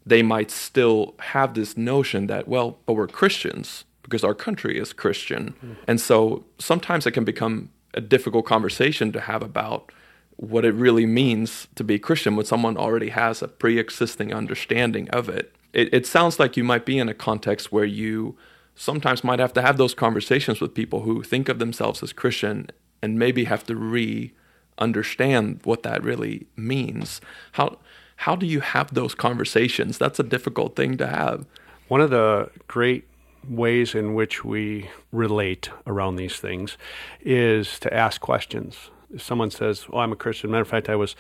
they 0.04 0.22
might 0.22 0.50
still 0.50 1.14
have 1.20 1.54
this 1.54 1.76
notion 1.76 2.26
that, 2.26 2.48
well, 2.48 2.78
but 2.86 2.94
we're 2.94 3.06
Christians 3.06 3.84
because 4.02 4.24
our 4.24 4.34
country 4.34 4.78
is 4.78 4.92
Christian. 4.92 5.54
Mm. 5.64 5.76
And 5.86 6.00
so 6.00 6.44
sometimes 6.58 7.06
it 7.06 7.12
can 7.12 7.24
become 7.24 7.70
a 7.94 8.00
difficult 8.00 8.46
conversation 8.46 9.12
to 9.12 9.20
have 9.20 9.42
about 9.42 9.92
what 10.36 10.64
it 10.64 10.72
really 10.72 11.06
means 11.06 11.68
to 11.74 11.84
be 11.84 11.98
Christian 11.98 12.36
when 12.36 12.46
someone 12.46 12.76
already 12.76 13.10
has 13.10 13.42
a 13.42 13.48
pre 13.48 13.78
existing 13.78 14.32
understanding 14.32 15.08
of 15.10 15.28
it. 15.28 15.54
it. 15.72 15.92
It 15.92 16.06
sounds 16.06 16.38
like 16.38 16.56
you 16.56 16.64
might 16.64 16.86
be 16.86 16.98
in 16.98 17.08
a 17.08 17.14
context 17.14 17.70
where 17.70 17.84
you 17.84 18.36
sometimes 18.74 19.22
might 19.22 19.38
have 19.38 19.52
to 19.52 19.62
have 19.62 19.76
those 19.76 19.94
conversations 19.94 20.60
with 20.60 20.74
people 20.74 21.02
who 21.02 21.22
think 21.22 21.48
of 21.48 21.58
themselves 21.58 22.02
as 22.02 22.12
Christian 22.12 22.68
and 23.02 23.18
maybe 23.18 23.44
have 23.44 23.64
to 23.66 23.76
re 23.76 24.32
understand 24.78 25.60
what 25.64 25.82
that 25.82 26.02
really 26.02 26.46
means. 26.56 27.20
How 27.52 27.78
how 28.16 28.36
do 28.36 28.46
you 28.46 28.60
have 28.60 28.94
those 28.94 29.14
conversations? 29.14 29.98
That's 29.98 30.20
a 30.20 30.24
difficult 30.24 30.76
thing 30.76 30.96
to 30.98 31.06
have. 31.06 31.44
One 31.88 32.00
of 32.00 32.10
the 32.10 32.50
great 32.68 33.04
ways 33.48 33.94
in 33.94 34.14
which 34.14 34.44
we 34.44 34.90
relate 35.10 35.70
around 35.86 36.16
these 36.16 36.36
things 36.36 36.76
is 37.20 37.78
to 37.80 37.92
ask 37.92 38.20
questions. 38.20 38.90
If 39.12 39.22
someone 39.22 39.50
says, 39.50 39.86
"Oh, 39.92 39.98
I'm 39.98 40.12
a 40.12 40.16
Christian," 40.16 40.50
matter 40.50 40.62
of 40.62 40.68
fact, 40.68 40.88
I 40.88 40.96
was 40.96 41.14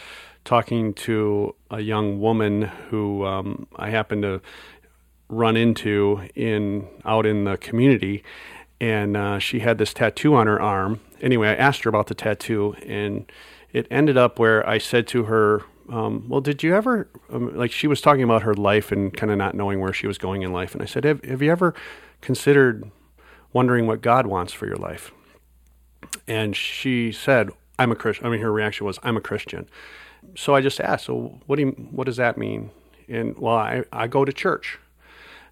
talking 0.44 0.94
to 0.94 1.54
a 1.70 1.80
young 1.80 2.20
woman 2.20 2.62
who 2.90 3.24
um, 3.24 3.66
I 3.76 3.90
happened 3.90 4.22
to 4.22 4.40
run 5.28 5.56
into 5.56 6.22
in 6.34 6.86
out 7.04 7.26
in 7.26 7.44
the 7.44 7.56
community, 7.56 8.22
and 8.80 9.16
uh, 9.16 9.38
she 9.38 9.60
had 9.60 9.78
this 9.78 9.92
tattoo 9.92 10.34
on 10.34 10.46
her 10.46 10.60
arm. 10.60 11.00
Anyway, 11.20 11.48
I 11.48 11.54
asked 11.54 11.84
her 11.84 11.88
about 11.88 12.06
the 12.06 12.14
tattoo, 12.14 12.74
and 12.86 13.30
it 13.72 13.86
ended 13.90 14.16
up 14.16 14.38
where 14.38 14.68
I 14.68 14.78
said 14.78 15.06
to 15.08 15.24
her, 15.24 15.62
um, 15.88 16.26
"Well, 16.28 16.40
did 16.40 16.62
you 16.62 16.74
ever 16.74 17.08
um, 17.30 17.56
like?" 17.56 17.72
She 17.72 17.86
was 17.86 18.00
talking 18.00 18.22
about 18.22 18.42
her 18.42 18.54
life 18.54 18.92
and 18.92 19.14
kind 19.16 19.30
of 19.30 19.38
not 19.38 19.54
knowing 19.54 19.80
where 19.80 19.92
she 19.92 20.06
was 20.06 20.18
going 20.18 20.42
in 20.42 20.52
life, 20.52 20.74
and 20.74 20.82
I 20.82 20.86
said, 20.86 21.04
"Have, 21.04 21.24
have 21.24 21.42
you 21.42 21.50
ever 21.50 21.74
considered 22.22 22.90
wondering 23.52 23.86
what 23.86 24.00
God 24.00 24.26
wants 24.26 24.54
for 24.54 24.66
your 24.66 24.76
life?" 24.76 25.12
And 26.26 26.56
she 26.56 27.12
said, 27.12 27.50
"I'm 27.78 27.92
a 27.92 27.96
Christian." 27.96 28.26
I 28.26 28.30
mean, 28.30 28.40
her 28.40 28.50
reaction 28.50 28.86
was, 28.86 28.98
"I'm 29.02 29.18
a 29.18 29.20
Christian." 29.20 29.68
So 30.34 30.54
I 30.54 30.62
just 30.62 30.80
asked, 30.80 31.04
"So 31.04 31.40
what 31.46 31.56
do 31.56 31.62
you, 31.62 31.72
what 31.90 32.04
does 32.04 32.16
that 32.16 32.38
mean?" 32.38 32.70
And 33.08 33.36
well, 33.38 33.56
I, 33.56 33.84
I 33.92 34.06
go 34.06 34.24
to 34.24 34.32
church. 34.32 34.78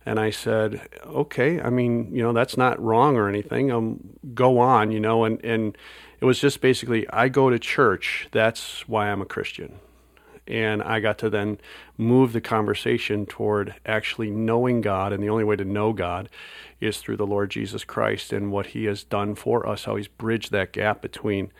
And 0.06 0.18
I 0.18 0.30
said, 0.30 0.88
okay, 1.04 1.60
I 1.60 1.68
mean, 1.68 2.14
you 2.14 2.22
know, 2.22 2.32
that's 2.32 2.56
not 2.56 2.80
wrong 2.80 3.16
or 3.16 3.28
anything. 3.28 3.70
Um, 3.70 4.16
go 4.32 4.58
on, 4.58 4.90
you 4.90 4.98
know, 4.98 5.24
and, 5.24 5.44
and 5.44 5.76
it 6.20 6.24
was 6.24 6.40
just 6.40 6.62
basically, 6.62 7.06
I 7.10 7.28
go 7.28 7.50
to 7.50 7.58
church. 7.58 8.26
That's 8.32 8.88
why 8.88 9.10
I'm 9.10 9.20
a 9.20 9.26
Christian. 9.26 9.78
And 10.50 10.82
I 10.82 10.98
got 10.98 11.16
to 11.18 11.30
then 11.30 11.58
move 11.96 12.32
the 12.32 12.40
conversation 12.40 13.24
toward 13.24 13.76
actually 13.86 14.30
knowing 14.30 14.80
God. 14.80 15.12
And 15.12 15.22
the 15.22 15.28
only 15.28 15.44
way 15.44 15.54
to 15.54 15.64
know 15.64 15.92
God 15.92 16.28
is 16.80 16.98
through 16.98 17.18
the 17.18 17.26
Lord 17.26 17.50
Jesus 17.50 17.84
Christ 17.84 18.32
and 18.32 18.50
what 18.50 18.66
he 18.66 18.86
has 18.86 19.04
done 19.04 19.36
for 19.36 19.66
us, 19.66 19.84
how 19.84 19.94
he's 19.94 20.08
bridged 20.08 20.50
that 20.50 20.72
gap 20.72 21.00
between 21.00 21.52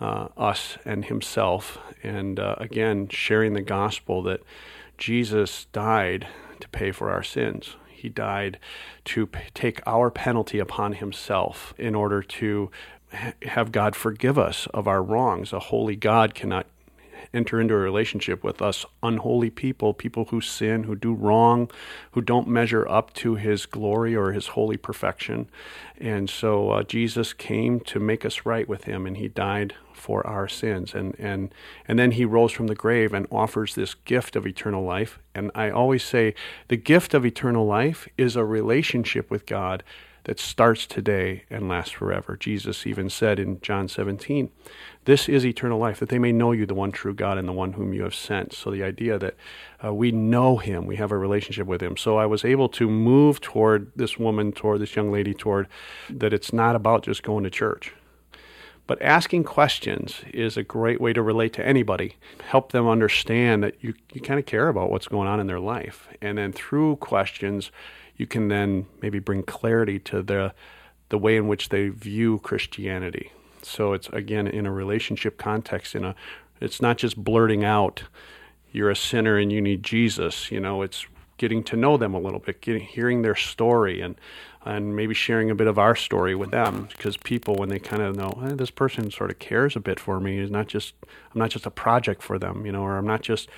uh, 0.00 0.28
us 0.38 0.78
and 0.86 1.04
himself. 1.04 1.76
And 2.02 2.40
uh, 2.40 2.54
again, 2.56 3.08
sharing 3.10 3.52
the 3.52 3.60
gospel 3.60 4.22
that 4.22 4.40
Jesus 4.96 5.66
died 5.72 6.26
to 6.60 6.68
pay 6.70 6.92
for 6.92 7.10
our 7.10 7.22
sins. 7.22 7.76
He 7.90 8.08
died 8.08 8.58
to 9.06 9.26
p- 9.26 9.40
take 9.52 9.82
our 9.86 10.10
penalty 10.10 10.58
upon 10.58 10.94
himself 10.94 11.74
in 11.76 11.94
order 11.94 12.22
to 12.22 12.70
have 13.42 13.72
God 13.72 13.94
forgive 13.94 14.38
us 14.38 14.66
of 14.72 14.88
our 14.88 15.02
wrongs. 15.02 15.52
A 15.52 15.58
holy 15.58 15.96
God 15.96 16.34
cannot 16.34 16.66
enter 17.32 17.60
into 17.60 17.74
a 17.74 17.78
relationship 17.78 18.42
with 18.42 18.60
us 18.60 18.84
unholy 19.02 19.50
people, 19.50 19.94
people 19.94 20.26
who 20.26 20.40
sin, 20.40 20.84
who 20.84 20.94
do 20.94 21.12
wrong, 21.12 21.70
who 22.12 22.20
don't 22.20 22.48
measure 22.48 22.88
up 22.88 23.12
to 23.14 23.34
his 23.34 23.66
glory 23.66 24.14
or 24.14 24.32
his 24.32 24.48
holy 24.48 24.76
perfection. 24.76 25.48
And 25.98 26.30
so 26.30 26.70
uh, 26.70 26.82
Jesus 26.82 27.32
came 27.32 27.80
to 27.80 28.00
make 28.00 28.24
us 28.24 28.46
right 28.46 28.68
with 28.68 28.84
him, 28.84 29.06
and 29.06 29.16
he 29.16 29.28
died 29.28 29.74
for 29.92 30.26
our 30.26 30.48
sins. 30.48 30.94
And, 30.94 31.14
and, 31.18 31.54
and 31.86 31.98
then 31.98 32.12
he 32.12 32.24
rose 32.24 32.52
from 32.52 32.68
the 32.68 32.74
grave 32.74 33.12
and 33.12 33.26
offers 33.30 33.74
this 33.74 33.94
gift 33.94 34.34
of 34.34 34.46
eternal 34.46 34.82
life. 34.82 35.18
And 35.34 35.50
I 35.54 35.70
always 35.70 36.02
say 36.02 36.34
the 36.68 36.76
gift 36.76 37.12
of 37.14 37.26
eternal 37.26 37.66
life 37.66 38.08
is 38.16 38.34
a 38.34 38.44
relationship 38.44 39.30
with 39.30 39.46
God 39.46 39.82
that 40.24 40.38
starts 40.38 40.86
today 40.86 41.44
and 41.50 41.68
lasts 41.68 41.92
forever. 41.92 42.36
Jesus 42.36 42.86
even 42.86 43.08
said 43.08 43.38
in 43.38 43.60
John 43.60 43.88
17, 43.88 44.50
This 45.04 45.28
is 45.28 45.44
eternal 45.44 45.78
life, 45.78 45.98
that 46.00 46.08
they 46.08 46.18
may 46.18 46.32
know 46.32 46.52
you, 46.52 46.66
the 46.66 46.74
one 46.74 46.92
true 46.92 47.14
God, 47.14 47.38
and 47.38 47.48
the 47.48 47.52
one 47.52 47.72
whom 47.72 47.92
you 47.92 48.02
have 48.02 48.14
sent. 48.14 48.52
So 48.52 48.70
the 48.70 48.82
idea 48.82 49.18
that 49.18 49.34
uh, 49.84 49.94
we 49.94 50.12
know 50.12 50.58
him, 50.58 50.86
we 50.86 50.96
have 50.96 51.12
a 51.12 51.18
relationship 51.18 51.66
with 51.66 51.82
him. 51.82 51.96
So 51.96 52.16
I 52.18 52.26
was 52.26 52.44
able 52.44 52.68
to 52.70 52.88
move 52.88 53.40
toward 53.40 53.92
this 53.96 54.18
woman, 54.18 54.52
toward 54.52 54.80
this 54.80 54.96
young 54.96 55.10
lady, 55.10 55.34
toward 55.34 55.68
that 56.08 56.32
it's 56.32 56.52
not 56.52 56.76
about 56.76 57.02
just 57.04 57.22
going 57.22 57.44
to 57.44 57.50
church. 57.50 57.94
But 58.90 59.00
asking 59.02 59.44
questions 59.44 60.22
is 60.34 60.56
a 60.56 60.64
great 60.64 61.00
way 61.00 61.12
to 61.12 61.22
relate 61.22 61.52
to 61.52 61.64
anybody, 61.64 62.16
help 62.48 62.72
them 62.72 62.88
understand 62.88 63.62
that 63.62 63.76
you, 63.80 63.94
you 64.12 64.20
kind 64.20 64.40
of 64.40 64.46
care 64.46 64.66
about 64.66 64.90
what's 64.90 65.06
going 65.06 65.28
on 65.28 65.38
in 65.38 65.46
their 65.46 65.60
life. 65.60 66.08
And 66.20 66.38
then 66.38 66.52
through 66.52 66.96
questions, 66.96 67.70
you 68.20 68.26
can 68.26 68.48
then 68.48 68.86
maybe 69.00 69.18
bring 69.18 69.42
clarity 69.42 69.98
to 69.98 70.22
the 70.22 70.52
the 71.08 71.18
way 71.18 71.36
in 71.36 71.48
which 71.48 71.70
they 71.70 71.88
view 71.88 72.38
Christianity. 72.38 73.32
So 73.62 73.94
it's 73.94 74.08
again 74.10 74.46
in 74.46 74.66
a 74.66 74.72
relationship 74.72 75.38
context. 75.38 75.94
In 75.94 76.04
a, 76.04 76.14
it's 76.60 76.82
not 76.82 76.98
just 76.98 77.16
blurting 77.16 77.64
out, 77.64 78.04
"You're 78.72 78.90
a 78.90 78.96
sinner 78.96 79.38
and 79.38 79.50
you 79.50 79.62
need 79.62 79.82
Jesus." 79.82 80.52
You 80.52 80.60
know, 80.60 80.82
it's 80.82 81.06
getting 81.38 81.64
to 81.64 81.76
know 81.76 81.96
them 81.96 82.12
a 82.12 82.20
little 82.20 82.40
bit, 82.40 82.60
getting 82.60 82.82
hearing 82.82 83.22
their 83.22 83.34
story, 83.34 84.02
and 84.02 84.16
and 84.66 84.94
maybe 84.94 85.14
sharing 85.14 85.50
a 85.50 85.54
bit 85.54 85.66
of 85.66 85.78
our 85.78 85.96
story 85.96 86.34
with 86.34 86.50
them. 86.50 86.88
Because 86.90 87.16
people, 87.16 87.54
when 87.54 87.70
they 87.70 87.78
kind 87.78 88.02
of 88.02 88.14
know 88.16 88.38
eh, 88.44 88.54
this 88.54 88.70
person 88.70 89.10
sort 89.10 89.30
of 89.30 89.38
cares 89.38 89.76
a 89.76 89.80
bit 89.80 89.98
for 89.98 90.20
me, 90.20 90.38
is 90.38 90.50
not 90.50 90.68
just 90.68 90.92
I'm 91.34 91.38
not 91.38 91.50
just 91.50 91.64
a 91.64 91.70
project 91.70 92.22
for 92.22 92.38
them, 92.38 92.66
you 92.66 92.72
know, 92.72 92.82
or 92.82 92.98
I'm 92.98 93.06
not 93.06 93.22
just 93.22 93.48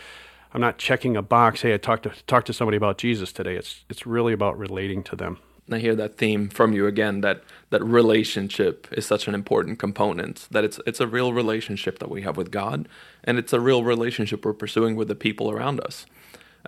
I'm 0.55 0.61
not 0.61 0.79
checking 0.79 1.17
a 1.17 1.23
box. 1.23 1.63
Hey, 1.63 1.73
I 1.73 1.79
talked 1.79 2.03
to 2.03 2.11
talk 2.27 2.45
to 2.45 2.53
somebody 2.53 2.77
about 2.77 2.99
Jesus 2.99 3.33
today. 3.33 3.57
It's 3.57 3.85
it's 3.89 4.07
really 4.07 4.33
about 4.33 4.59
relating 4.59 5.03
to 5.05 5.17
them. 5.17 5.39
I 5.71 5.79
hear 5.79 5.95
that 5.95 6.19
theme 6.19 6.49
from 6.49 6.73
you 6.73 6.87
again. 6.87 7.23
That 7.23 7.43
that 7.71 7.83
relationship 7.83 8.87
is 8.93 9.07
such 9.07 9.27
an 9.29 9.35
important 9.35 9.79
component. 9.79 10.49
That 10.51 10.65
it's 10.65 10.79
it's 10.87 11.01
a 11.01 11.07
real 11.07 11.33
relationship 11.33 11.99
that 12.01 12.11
we 12.11 12.23
have 12.23 12.37
with 12.37 12.51
God, 12.51 12.89
and 13.25 13.39
it's 13.39 13.53
a 13.53 13.61
real 13.61 13.83
relationship 13.83 14.45
we're 14.45 14.53
pursuing 14.53 14.95
with 14.97 15.09
the 15.09 15.15
people 15.15 15.51
around 15.51 15.81
us. 15.81 16.05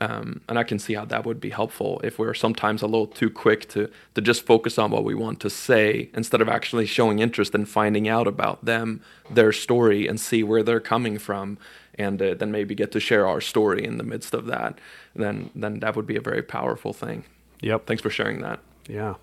Um, 0.01 0.41
and 0.49 0.59
I 0.59 0.65
can 0.65 0.81
see 0.81 0.95
how 0.95 1.05
that 1.05 1.25
would 1.25 1.41
be 1.41 1.51
helpful 1.51 2.01
if 2.03 2.19
we're 2.19 2.35
sometimes 2.35 2.83
a 2.83 2.87
little 2.87 3.07
too 3.07 3.31
quick 3.31 3.69
to 3.71 3.91
to 4.15 4.21
just 4.21 4.47
focus 4.47 4.79
on 4.79 4.91
what 4.91 5.05
we 5.05 5.15
want 5.15 5.41
to 5.41 5.51
say 5.51 6.09
instead 6.15 6.41
of 6.41 6.49
actually 6.49 6.87
showing 6.87 7.19
interest 7.19 7.55
in 7.55 7.67
finding 7.67 8.09
out 8.09 8.27
about 8.27 8.65
them, 8.65 9.03
their 9.31 9.53
story, 9.53 10.09
and 10.09 10.19
see 10.19 10.43
where 10.43 10.63
they're 10.63 10.81
coming 10.81 11.19
from, 11.19 11.59
and 11.99 12.21
uh, 12.21 12.35
then 12.35 12.51
maybe 12.51 12.75
get 12.75 12.93
to 12.93 13.01
share 13.01 13.27
our 13.27 13.41
story 13.41 13.85
in 13.85 13.99
the 13.99 14.05
midst 14.05 14.35
of 14.35 14.47
that. 14.47 14.79
Then 15.15 15.51
then 15.55 15.81
that 15.81 15.97
would 15.97 16.07
be 16.07 16.17
a 16.17 16.21
very 16.21 16.43
powerful 16.43 16.93
thing. 16.93 17.25
Yep. 17.61 17.87
Thanks 17.87 18.03
for 18.03 18.11
sharing 18.11 18.41
that. 18.43 18.61
Yeah. 18.89 19.15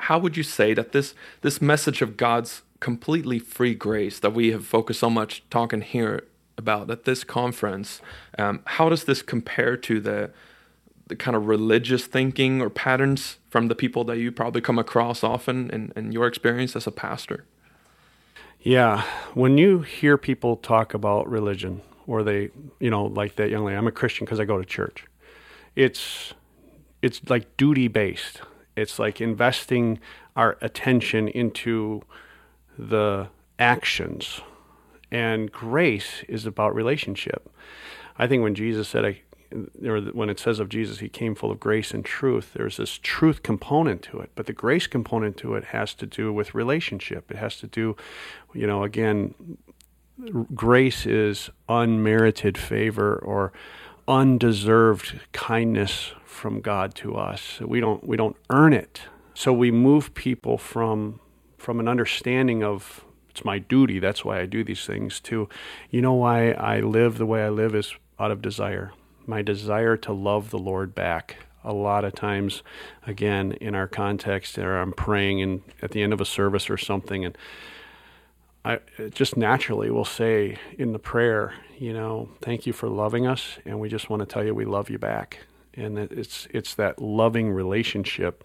How 0.00 0.18
would 0.18 0.36
you 0.36 0.42
say 0.42 0.74
that 0.74 0.92
this 0.92 1.14
this 1.42 1.60
message 1.60 2.02
of 2.02 2.16
God's 2.16 2.62
completely 2.80 3.38
free 3.38 3.74
grace 3.74 4.20
that 4.20 4.32
we 4.32 4.52
have 4.52 4.64
focused 4.66 5.00
so 5.00 5.10
much 5.10 5.42
talking 5.50 5.80
here 5.80 6.24
about 6.56 6.90
at 6.90 7.04
this 7.04 7.24
conference, 7.24 8.00
um, 8.36 8.60
how 8.64 8.88
does 8.88 9.04
this 9.04 9.22
compare 9.22 9.76
to 9.76 10.00
the 10.00 10.30
the 11.06 11.16
kind 11.16 11.36
of 11.36 11.46
religious 11.46 12.04
thinking 12.06 12.60
or 12.60 12.68
patterns 12.68 13.38
from 13.48 13.68
the 13.68 13.74
people 13.74 14.04
that 14.04 14.18
you 14.18 14.30
probably 14.30 14.60
come 14.60 14.78
across 14.78 15.24
often 15.24 15.70
in, 15.70 15.90
in 15.96 16.12
your 16.12 16.26
experience 16.26 16.76
as 16.76 16.86
a 16.86 16.90
pastor? 16.90 17.44
Yeah, 18.60 19.04
when 19.34 19.56
you 19.56 19.80
hear 19.80 20.18
people 20.18 20.56
talk 20.56 20.92
about 20.92 21.30
religion, 21.30 21.80
or 22.08 22.24
they, 22.24 22.50
you 22.80 22.90
know, 22.90 23.04
like 23.04 23.36
that 23.36 23.50
young 23.50 23.64
lady, 23.64 23.76
I'm 23.76 23.86
a 23.86 23.92
Christian 23.92 24.24
because 24.24 24.40
I 24.40 24.44
go 24.44 24.58
to 24.58 24.64
church. 24.64 25.04
It's 25.76 26.34
it's 27.02 27.20
like 27.28 27.56
duty 27.56 27.86
based. 27.86 28.40
It's 28.74 28.98
like 28.98 29.20
investing 29.20 30.00
our 30.34 30.56
attention 30.60 31.28
into 31.28 32.02
the 32.76 33.28
actions. 33.58 34.40
And 35.10 35.52
grace 35.52 36.24
is 36.28 36.46
about 36.46 36.74
relationship. 36.74 37.48
I 38.16 38.26
think 38.26 38.42
when 38.42 38.54
Jesus 38.54 38.88
said, 38.88 39.04
I, 39.04 39.20
or 39.84 40.00
when 40.00 40.28
it 40.28 40.38
says 40.38 40.60
of 40.60 40.68
Jesus, 40.68 40.98
he 40.98 41.08
came 41.08 41.34
full 41.34 41.50
of 41.50 41.60
grace 41.60 41.92
and 41.92 42.04
truth, 42.04 42.52
there's 42.54 42.76
this 42.76 42.98
truth 43.02 43.42
component 43.42 44.02
to 44.02 44.20
it. 44.20 44.30
But 44.34 44.46
the 44.46 44.52
grace 44.52 44.86
component 44.86 45.36
to 45.38 45.54
it 45.54 45.66
has 45.66 45.94
to 45.94 46.06
do 46.06 46.32
with 46.32 46.54
relationship. 46.54 47.30
It 47.30 47.36
has 47.36 47.56
to 47.58 47.66
do, 47.66 47.96
you 48.52 48.66
know, 48.66 48.82
again, 48.82 49.34
grace 50.54 51.06
is 51.06 51.50
unmerited 51.68 52.58
favor 52.58 53.16
or 53.16 53.52
undeserved 54.06 55.20
kindness 55.32 56.12
from 56.24 56.60
God 56.60 56.94
to 56.96 57.14
us. 57.14 57.60
We 57.60 57.80
don't 57.80 58.06
we 58.06 58.16
don't 58.16 58.36
earn 58.50 58.72
it. 58.72 59.02
So 59.34 59.52
we 59.52 59.70
move 59.70 60.14
people 60.14 60.58
from 60.58 61.20
from 61.56 61.80
an 61.80 61.88
understanding 61.88 62.64
of 62.64 63.04
it's 63.30 63.44
my 63.44 63.58
duty, 63.58 63.98
that's 63.98 64.24
why 64.24 64.40
I 64.40 64.46
do 64.46 64.64
these 64.64 64.84
things 64.84 65.20
to 65.20 65.48
you 65.90 66.00
know 66.00 66.14
why 66.14 66.52
I 66.52 66.80
live 66.80 67.18
the 67.18 67.26
way 67.26 67.44
I 67.44 67.50
live 67.50 67.74
is 67.74 67.94
out 68.18 68.30
of 68.30 68.42
desire. 68.42 68.92
My 69.26 69.42
desire 69.42 69.96
to 69.98 70.12
love 70.12 70.50
the 70.50 70.58
Lord 70.58 70.94
back. 70.94 71.36
A 71.64 71.72
lot 71.72 72.04
of 72.04 72.14
times 72.14 72.62
again 73.06 73.52
in 73.52 73.74
our 73.74 73.88
context 73.88 74.58
or 74.58 74.78
I'm 74.78 74.92
praying 74.92 75.42
and 75.42 75.62
at 75.82 75.90
the 75.90 76.02
end 76.02 76.12
of 76.12 76.20
a 76.20 76.24
service 76.24 76.70
or 76.70 76.78
something 76.78 77.24
and 77.24 77.36
I 78.64 78.80
just 79.10 79.36
naturally 79.36 79.90
will 79.90 80.04
say 80.04 80.58
in 80.76 80.92
the 80.92 80.98
prayer, 80.98 81.54
you 81.78 81.92
know, 81.92 82.28
thank 82.42 82.66
you 82.66 82.72
for 82.72 82.88
loving 82.88 83.26
us, 83.26 83.58
and 83.64 83.80
we 83.80 83.88
just 83.88 84.10
want 84.10 84.20
to 84.20 84.26
tell 84.26 84.44
you 84.44 84.54
we 84.54 84.64
love 84.64 84.90
you 84.90 84.98
back. 84.98 85.46
And 85.74 85.98
it's 85.98 86.48
it's 86.50 86.74
that 86.74 87.00
loving 87.00 87.50
relationship 87.52 88.44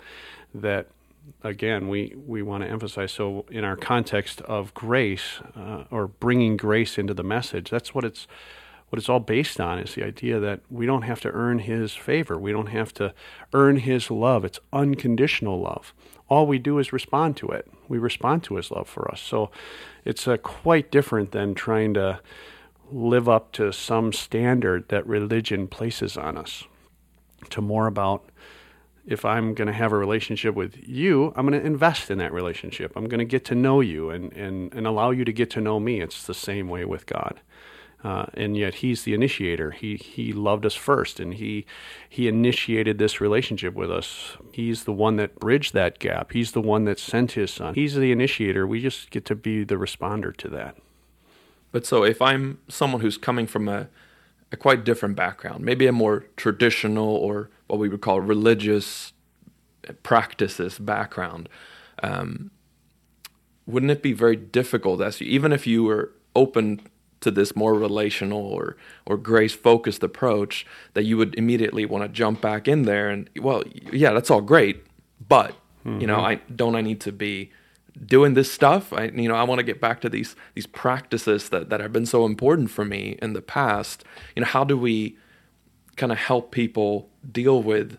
that, 0.53 0.87
again, 1.43 1.89
we 1.89 2.13
we 2.27 2.43
want 2.43 2.63
to 2.63 2.69
emphasize. 2.69 3.11
So 3.11 3.45
in 3.49 3.63
our 3.63 3.75
context 3.75 4.41
of 4.41 4.73
grace 4.73 5.41
uh, 5.55 5.85
or 5.89 6.07
bringing 6.07 6.57
grace 6.57 6.97
into 6.97 7.13
the 7.13 7.23
message, 7.23 7.71
that's 7.71 7.95
what 7.95 8.05
it's 8.05 8.27
what 8.93 8.99
it's 8.99 9.09
all 9.09 9.19
based 9.19 9.59
on 9.59 9.79
is 9.79 9.95
the 9.95 10.05
idea 10.05 10.39
that 10.39 10.61
we 10.69 10.85
don't 10.85 11.01
have 11.01 11.19
to 11.19 11.31
earn 11.31 11.57
his 11.57 11.95
favor. 11.95 12.37
We 12.37 12.51
don't 12.51 12.67
have 12.67 12.93
to 12.93 13.11
earn 13.51 13.77
his 13.77 14.11
love. 14.11 14.45
It's 14.45 14.59
unconditional 14.71 15.59
love. 15.59 15.95
All 16.29 16.45
we 16.45 16.59
do 16.59 16.77
is 16.77 16.93
respond 16.93 17.35
to 17.37 17.47
it. 17.47 17.67
We 17.87 17.97
respond 17.97 18.43
to 18.43 18.57
his 18.57 18.69
love 18.69 18.87
for 18.87 19.11
us. 19.11 19.19
So 19.19 19.49
it's 20.05 20.27
uh, 20.27 20.37
quite 20.37 20.91
different 20.91 21.31
than 21.31 21.55
trying 21.55 21.95
to 21.95 22.19
live 22.91 23.27
up 23.27 23.51
to 23.53 23.73
some 23.73 24.13
standard 24.13 24.89
that 24.89 25.07
religion 25.07 25.67
places 25.67 26.15
on 26.15 26.37
us. 26.37 26.63
To 27.49 27.61
more 27.61 27.87
about 27.87 28.29
if 29.07 29.25
I'm 29.25 29.55
going 29.55 29.69
to 29.69 29.73
have 29.73 29.91
a 29.91 29.97
relationship 29.97 30.53
with 30.53 30.87
you, 30.87 31.33
I'm 31.35 31.47
going 31.47 31.59
to 31.59 31.65
invest 31.65 32.11
in 32.11 32.19
that 32.19 32.31
relationship. 32.31 32.93
I'm 32.95 33.05
going 33.05 33.17
to 33.17 33.25
get 33.25 33.43
to 33.45 33.55
know 33.55 33.81
you 33.81 34.11
and, 34.11 34.31
and, 34.33 34.71
and 34.71 34.85
allow 34.85 35.09
you 35.09 35.25
to 35.25 35.33
get 35.33 35.49
to 35.49 35.61
know 35.61 35.79
me. 35.79 35.99
It's 35.99 36.27
the 36.27 36.35
same 36.35 36.69
way 36.69 36.85
with 36.85 37.07
God. 37.07 37.39
Uh, 38.03 38.25
and 38.33 38.57
yet 38.57 38.75
he's 38.75 39.03
the 39.03 39.13
initiator. 39.13 39.71
He 39.71 39.95
he 39.95 40.33
loved 40.33 40.65
us 40.65 40.75
first, 40.75 41.21
and 41.21 41.35
he 41.35 41.65
he 42.09 42.27
initiated 42.27 42.97
this 42.97 43.21
relationship 43.21 43.73
with 43.73 43.89
us. 43.89 44.35
He's 44.51 44.83
the 44.83 44.91
one 44.91 45.15
that 45.15 45.39
bridged 45.39 45.73
that 45.73 45.99
gap. 45.99 46.33
He's 46.33 46.51
the 46.51 46.61
one 46.61 46.83
that 46.83 46.99
sent 46.99 47.33
his 47.33 47.51
son. 47.51 47.75
He's 47.75 47.95
the 47.95 48.11
initiator. 48.11 48.67
We 48.67 48.81
just 48.81 49.09
get 49.09 49.23
to 49.25 49.35
be 49.35 49.63
the 49.63 49.75
responder 49.75 50.35
to 50.35 50.49
that. 50.49 50.75
But 51.71 51.85
so 51.85 52.03
if 52.03 52.21
I'm 52.21 52.59
someone 52.67 53.01
who's 53.01 53.17
coming 53.17 53.47
from 53.47 53.69
a 53.69 53.87
a 54.51 54.57
quite 54.57 54.83
different 54.83 55.15
background, 55.15 55.63
maybe 55.63 55.87
a 55.87 55.91
more 55.93 56.25
traditional 56.35 57.15
or 57.15 57.49
what 57.67 57.79
we 57.79 57.89
would 57.89 58.01
call 58.01 58.19
religious 58.19 59.13
practices 60.03 60.77
background, 60.77 61.49
um, 62.03 62.51
wouldn't 63.65 63.91
it 63.91 64.03
be 64.03 64.13
very 64.13 64.35
difficult 64.35 65.01
as 65.01 65.21
you, 65.21 65.27
even 65.27 65.53
if 65.53 65.65
you 65.65 65.83
were 65.83 66.11
open 66.35 66.81
to 67.23 67.31
this 67.31 67.55
more 67.55 67.73
relational 67.73 68.41
or 68.41 68.77
or 69.05 69.17
grace 69.17 69.53
focused 69.53 70.03
approach 70.03 70.65
that 70.93 71.03
you 71.03 71.17
would 71.17 71.33
immediately 71.35 71.85
want 71.85 72.03
to 72.03 72.09
jump 72.09 72.41
back 72.41 72.67
in 72.67 72.83
there 72.83 73.09
and 73.09 73.29
well 73.39 73.63
yeah 73.91 74.11
that's 74.11 74.29
all 74.29 74.41
great 74.41 74.85
but 75.27 75.51
mm-hmm. 75.85 75.99
you 75.99 76.07
know 76.07 76.17
mm-hmm. 76.17 76.25
I 76.25 76.53
don't 76.55 76.75
I 76.75 76.81
need 76.81 77.01
to 77.01 77.11
be 77.11 77.51
doing 78.05 78.33
this 78.33 78.51
stuff 78.51 78.93
I 78.93 79.05
you 79.05 79.27
know 79.27 79.35
I 79.35 79.43
want 79.43 79.59
to 79.59 79.63
get 79.63 79.79
back 79.81 80.01
to 80.01 80.09
these 80.09 80.35
these 80.53 80.67
practices 80.67 81.49
that 81.49 81.69
that 81.69 81.79
have 81.79 81.93
been 81.93 82.05
so 82.05 82.25
important 82.25 82.69
for 82.69 82.85
me 82.85 83.17
in 83.21 83.33
the 83.33 83.41
past 83.41 84.03
you 84.35 84.41
know 84.41 84.47
how 84.47 84.63
do 84.63 84.77
we 84.77 85.17
kind 85.95 86.11
of 86.11 86.17
help 86.17 86.51
people 86.51 87.09
deal 87.31 87.61
with 87.61 87.97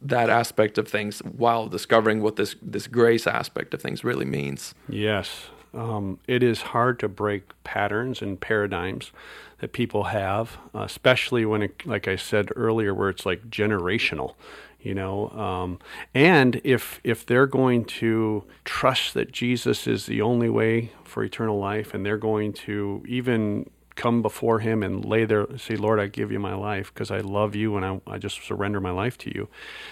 that 0.00 0.28
aspect 0.28 0.78
of 0.78 0.88
things 0.88 1.20
while 1.20 1.68
discovering 1.68 2.22
what 2.22 2.36
this 2.36 2.56
this 2.62 2.86
grace 2.86 3.26
aspect 3.26 3.74
of 3.74 3.82
things 3.82 4.02
really 4.02 4.24
means 4.24 4.74
yes 4.88 5.46
um, 5.74 6.18
it 6.26 6.42
is 6.42 6.62
hard 6.62 6.98
to 7.00 7.08
break 7.08 7.50
patterns 7.64 8.22
and 8.22 8.40
paradigms 8.40 9.12
that 9.60 9.72
people 9.72 10.04
have, 10.04 10.58
especially 10.74 11.44
when, 11.44 11.62
it, 11.62 11.86
like 11.86 12.08
I 12.08 12.16
said 12.16 12.50
earlier, 12.56 12.94
where 12.94 13.08
it's 13.08 13.24
like 13.24 13.48
generational 13.48 14.34
you 14.82 14.94
know? 14.94 15.28
Um, 15.30 15.78
and 16.12 16.60
if 16.64 17.00
if 17.04 17.24
they're 17.24 17.46
going 17.46 17.84
to 17.84 18.44
trust 18.64 19.14
that 19.14 19.32
jesus 19.32 19.86
is 19.86 20.06
the 20.06 20.20
only 20.20 20.48
way 20.48 20.92
for 21.04 21.24
eternal 21.24 21.58
life 21.58 21.94
and 21.94 22.04
they're 22.04 22.18
going 22.18 22.52
to 22.52 23.04
even 23.06 23.70
come 23.94 24.22
before 24.22 24.60
him 24.60 24.82
and 24.82 25.04
lay 25.04 25.24
there 25.24 25.46
say 25.56 25.76
lord 25.76 26.00
i 26.00 26.06
give 26.06 26.32
you 26.32 26.38
my 26.38 26.54
life 26.54 26.92
because 26.92 27.10
i 27.10 27.18
love 27.18 27.54
you 27.54 27.76
and 27.76 27.84
I, 27.84 28.00
I 28.06 28.18
just 28.18 28.42
surrender 28.42 28.80
my 28.80 28.90
life 28.90 29.18
to 29.18 29.34
you. 29.34 29.48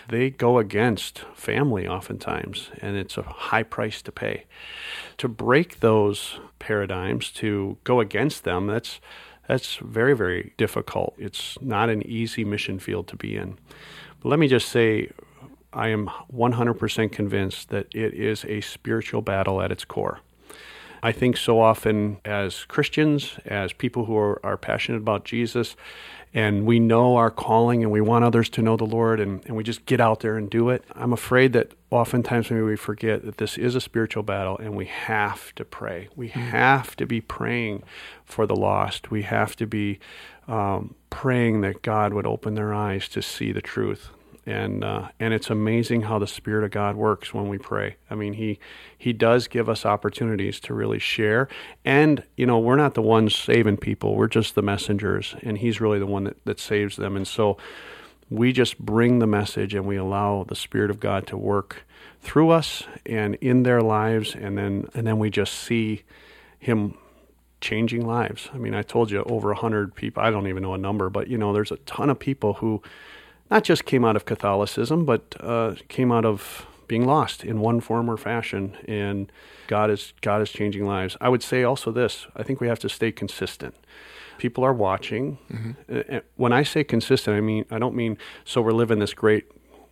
They 0.09 0.31
go 0.31 0.59
against 0.59 1.21
family 1.35 1.87
oftentimes 1.87 2.71
and 2.81 2.97
it's 2.97 3.17
a 3.17 3.23
high 3.23 3.63
price 3.63 4.03
to 4.03 4.13
pay. 4.13 4.45
To 5.19 5.29
break 5.29 5.81
those 5.81 6.39
paradigms 6.59 7.31
to 7.33 7.79
go 7.85 8.01
against 8.01 8.45
them 8.45 8.67
that's 8.67 9.01
that's 9.49 9.77
very 9.77 10.15
very 10.15 10.53
difficult. 10.57 11.15
It's 11.19 11.61
not 11.61 11.91
an 11.91 12.07
easy 12.07 12.45
mission 12.45 12.79
field 12.79 13.09
to 13.09 13.17
be 13.17 13.37
in. 13.37 13.59
But 14.21 14.29
let 14.29 14.39
me 14.39 14.49
just 14.49 14.69
say 14.69 15.11
i 15.73 15.89
am 15.89 16.11
100% 16.33 17.13
convinced 17.13 17.69
that 17.69 17.87
it 17.95 18.13
is 18.15 18.45
a 18.45 18.61
spiritual 18.61 19.23
battle 19.23 19.63
at 19.63 19.71
its 19.71 19.85
core 19.85 20.21
I 21.03 21.13
think 21.13 21.37
so 21.37 21.61
often 21.61 22.19
as 22.25 22.65
Christians, 22.65 23.39
as 23.45 23.73
people 23.73 24.05
who 24.05 24.17
are, 24.17 24.45
are 24.45 24.57
passionate 24.57 24.99
about 24.99 25.25
Jesus, 25.25 25.77
and 26.33 26.65
we 26.65 26.79
know 26.79 27.17
our 27.17 27.31
calling 27.31 27.83
and 27.83 27.91
we 27.91 28.01
want 28.01 28.25
others 28.25 28.49
to 28.51 28.63
know 28.63 28.77
the 28.77 28.85
Lord 28.85 29.19
and, 29.19 29.45
and 29.47 29.57
we 29.57 29.65
just 29.65 29.85
get 29.87 30.01
out 30.01 30.21
there 30.21 30.37
and 30.37 30.49
do 30.49 30.69
it. 30.71 30.85
I'm 30.95 31.13
afraid 31.13 31.53
that 31.55 31.73
oftentimes 31.91 32.51
maybe 32.51 32.63
we 32.63 32.77
forget 32.77 33.25
that 33.25 33.39
this 33.39 33.59
is 33.59 33.75
a 33.75 33.81
spiritual 33.81 34.23
battle 34.23 34.57
and 34.59 34.77
we 34.77 34.87
have 34.87 35.53
to 35.57 35.65
pray. 35.65 36.09
We 36.15 36.29
mm-hmm. 36.29 36.41
have 36.41 36.95
to 36.97 37.07
be 37.07 37.21
praying 37.21 37.83
for 38.25 38.47
the 38.47 38.55
lost. 38.55 39.11
We 39.11 39.23
have 39.23 39.57
to 39.57 39.67
be 39.67 39.99
um, 40.47 40.95
praying 41.11 41.63
that 41.63 41.83
God 41.83 42.15
would 42.15 42.27
open 42.27 42.55
their 42.55 42.73
eyes 42.73 43.09
to 43.09 43.23
see 43.23 43.51
the 43.51 43.63
truth 43.63 44.11
and 44.51 44.83
uh, 44.83 45.09
and 45.21 45.33
it's 45.33 45.49
amazing 45.49 46.03
how 46.03 46.19
the 46.19 46.27
Spirit 46.27 46.65
of 46.65 46.73
God 46.73 46.97
works 46.97 47.33
when 47.33 47.49
we 47.49 47.57
pray. 47.57 47.97
I 48.11 48.17
mean, 48.17 48.33
he 48.33 48.59
he 48.99 49.13
does 49.13 49.47
give 49.47 49.69
us 49.69 49.87
opportunities 49.87 50.59
to 50.61 50.75
really 50.75 50.99
share, 50.99 51.49
and 51.85 52.25
you 52.37 52.47
know, 52.47 52.59
we're 52.59 52.77
not 52.77 52.95
the 52.95 53.03
ones 53.03 53.35
saving 53.35 53.77
people; 53.77 54.17
we're 54.17 54.27
just 54.27 54.57
the 54.57 54.63
messengers, 54.63 55.37
and 55.43 55.59
He's 55.59 55.81
really 55.81 56.01
the 56.01 56.07
one 56.07 56.25
that, 56.25 56.45
that 56.45 56.59
saves 56.59 56.97
them. 56.97 57.17
And 57.17 57.29
so, 57.29 57.59
we 58.29 58.53
just 58.53 58.79
bring 58.79 59.21
the 59.21 59.27
message, 59.27 59.73
and 59.73 59.87
we 59.87 59.97
allow 59.97 60.45
the 60.47 60.57
Spirit 60.57 60.91
of 60.91 60.99
God 60.99 61.29
to 61.29 61.37
work 61.37 61.85
through 62.21 62.51
us 62.51 62.83
and 63.07 63.37
in 63.37 63.63
their 63.63 63.81
lives, 63.81 64.35
and 64.35 64.59
then 64.59 64.89
and 64.95 65.07
then 65.07 65.19
we 65.21 65.31
just 65.31 65.55
see 65.55 66.03
Him 66.59 66.95
changing 67.61 68.05
lives. 68.05 68.51
I 68.53 68.59
mean, 68.59 68.75
I 68.75 68.83
told 68.83 69.13
you 69.13 69.23
over 69.23 69.53
a 69.53 69.57
hundred 69.57 69.95
people. 69.95 70.25
I 70.25 70.31
don't 70.31 70.49
even 70.49 70.65
know 70.65 70.75
a 70.75 70.79
number, 70.79 71.09
but 71.09 71.29
you 71.29 71.39
know, 71.39 71.53
there's 71.53 71.71
a 71.71 71.77
ton 71.77 72.11
of 72.11 72.19
people 72.19 72.55
who 72.55 72.83
not 73.51 73.65
just 73.65 73.85
came 73.85 74.05
out 74.05 74.17
of 74.17 74.25
Catholicism, 74.25 75.05
but 75.05 75.37
uh, 75.41 75.75
came 75.89 76.13
out 76.13 76.25
of 76.25 76.67
being 76.87 77.07
lost 77.07 77.45
in 77.45 77.61
one 77.61 77.81
form 77.81 78.11
or 78.11 78.17
fashion. 78.17 78.77
And 78.87 79.31
God 79.67 79.91
is 79.91 80.13
God 80.21 80.43
is 80.43 80.51
changing 80.51 80.85
lives. 80.85 81.17
I 81.21 81.29
would 81.29 81.43
say 81.43 81.63
also 81.63 81.93
this: 81.93 82.27
I 82.37 82.43
think 82.43 82.61
we 82.61 82.69
have 82.69 82.79
to 82.81 82.89
stay 82.89 83.13
consistent. 83.13 83.75
People 84.39 84.65
are 84.65 84.73
watching. 84.73 85.39
Mm-hmm. 85.53 86.19
When 86.37 86.53
I 86.53 86.63
say 86.63 86.83
consistent, 86.85 87.37
I 87.37 87.41
mean 87.41 87.65
I 87.71 87.79
don't 87.79 87.95
mean 87.95 88.19
so 88.45 88.61
we're 88.63 88.73
living 88.73 88.99
this 88.99 89.15
great, 89.15 89.45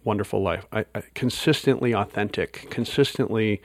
wonderful 0.05 0.43
life. 0.43 0.67
I, 0.73 0.87
I, 0.95 1.03
consistently 1.15 1.95
authentic, 1.95 2.69
consistently. 2.71 3.63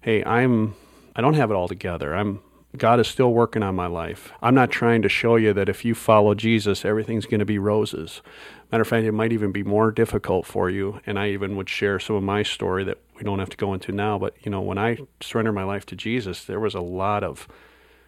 Hey, 0.00 0.24
I'm. 0.24 0.74
I 1.14 1.20
don't 1.20 1.34
have 1.34 1.50
it 1.50 1.54
all 1.54 1.68
together. 1.68 2.16
I'm 2.16 2.40
God 2.76 3.00
is 3.00 3.08
still 3.08 3.32
working 3.32 3.62
on 3.62 3.74
my 3.74 3.86
life. 3.86 4.32
I'm 4.40 4.54
not 4.54 4.70
trying 4.70 5.02
to 5.02 5.08
show 5.08 5.36
you 5.36 5.52
that 5.52 5.68
if 5.68 5.84
you 5.84 5.94
follow 5.94 6.34
Jesus, 6.34 6.84
everything's 6.84 7.26
going 7.26 7.40
to 7.40 7.44
be 7.44 7.58
roses. 7.58 8.22
Matter 8.70 8.82
of 8.82 8.88
fact, 8.88 9.04
it 9.04 9.12
might 9.12 9.32
even 9.32 9.52
be 9.52 9.62
more 9.62 9.90
difficult 9.90 10.46
for 10.46 10.70
you. 10.70 11.00
And 11.04 11.18
I 11.18 11.28
even 11.28 11.56
would 11.56 11.68
share 11.68 12.00
some 12.00 12.16
of 12.16 12.22
my 12.22 12.42
story 12.42 12.84
that 12.84 12.98
we 13.16 13.24
don't 13.24 13.40
have 13.40 13.50
to 13.50 13.56
go 13.58 13.74
into 13.74 13.92
now. 13.92 14.18
But, 14.18 14.34
you 14.42 14.50
know, 14.50 14.62
when 14.62 14.78
I 14.78 14.98
surrendered 15.20 15.54
my 15.54 15.64
life 15.64 15.84
to 15.86 15.96
Jesus, 15.96 16.44
there 16.44 16.60
was 16.60 16.74
a 16.74 16.80
lot 16.80 17.22
of 17.22 17.46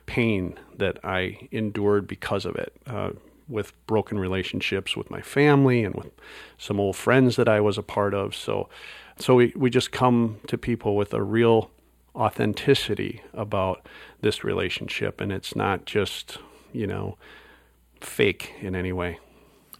pain 0.07 0.59
that 0.77 0.99
I 1.05 1.49
endured 1.51 2.07
because 2.07 2.47
of 2.47 2.57
it. 2.57 2.75
Uh, 2.87 3.11
with 3.49 3.75
broken 3.87 4.19
relationships 4.19 4.97
with 4.97 5.11
my 5.11 5.21
family 5.21 5.85
and 5.85 5.95
with 5.95 6.11
some 6.57 6.81
old 6.81 6.97
friends 6.97 7.37
that 7.37 7.49
I 7.49 7.61
was 7.61 7.77
a 7.77 7.83
part 7.83 8.15
of. 8.15 8.35
So, 8.35 8.69
so 9.19 9.35
we, 9.35 9.53
we 9.55 9.71
just 9.71 9.93
come 9.93 10.39
to 10.47 10.57
people 10.57 10.97
with 10.97 11.13
a 11.13 11.23
real 11.23 11.71
authenticity 12.15 13.23
about 13.33 13.87
this 14.21 14.45
relationship, 14.45 15.21
and 15.21 15.33
it's 15.33 15.57
not 15.57 15.85
just, 15.85 16.39
you 16.73 16.87
know, 16.87 17.17
fake 18.01 18.55
in 18.61 18.75
any 18.75 18.93
way. 18.93 19.19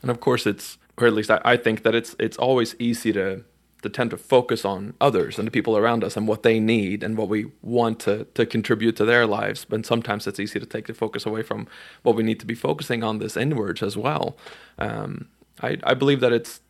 And 0.03 0.11
of 0.11 0.21
course, 0.21 0.47
it's 0.47 0.79
or 0.97 1.07
at 1.07 1.13
least 1.13 1.31
I, 1.31 1.41
I 1.45 1.57
think 1.57 1.83
that 1.83 1.95
it's 1.95 2.15
it's 2.19 2.37
always 2.37 2.75
easy 2.79 3.13
to 3.13 3.45
to 3.83 3.91
tend 3.91 4.11
to 4.11 4.17
focus 4.17 4.65
on 4.65 4.95
others 4.99 5.39
and 5.39 5.47
the 5.47 5.51
people 5.51 5.77
around 5.77 6.03
us 6.03 6.17
and 6.17 6.27
what 6.27 6.43
they 6.43 6.59
need 6.59 7.03
and 7.03 7.19
what 7.19 7.29
we 7.29 7.53
want 7.61 8.01
to, 8.01 8.25
to 8.33 8.47
contribute 8.47 8.97
to 8.97 9.05
their 9.05 9.27
lives. 9.27 9.67
But 9.67 9.85
sometimes 9.85 10.27
it's 10.27 10.41
easy 10.41 10.59
to 10.59 10.65
take 10.65 10.87
the 10.87 10.95
focus 10.95 11.27
away 11.27 11.43
from 11.43 11.67
what 12.03 12.17
we 12.17 12.23
need 12.23 12.41
to 12.41 12.47
be 12.47 12.55
focusing 12.55 13.05
on 13.05 13.19
this 13.19 13.37
inwards 13.37 13.83
as 13.83 13.95
well. 13.95 14.39
Um, 14.79 15.29
I, 15.63 15.77
I 15.85 15.93
believe 15.93 16.21
that 16.21 16.33
it's 16.33 16.63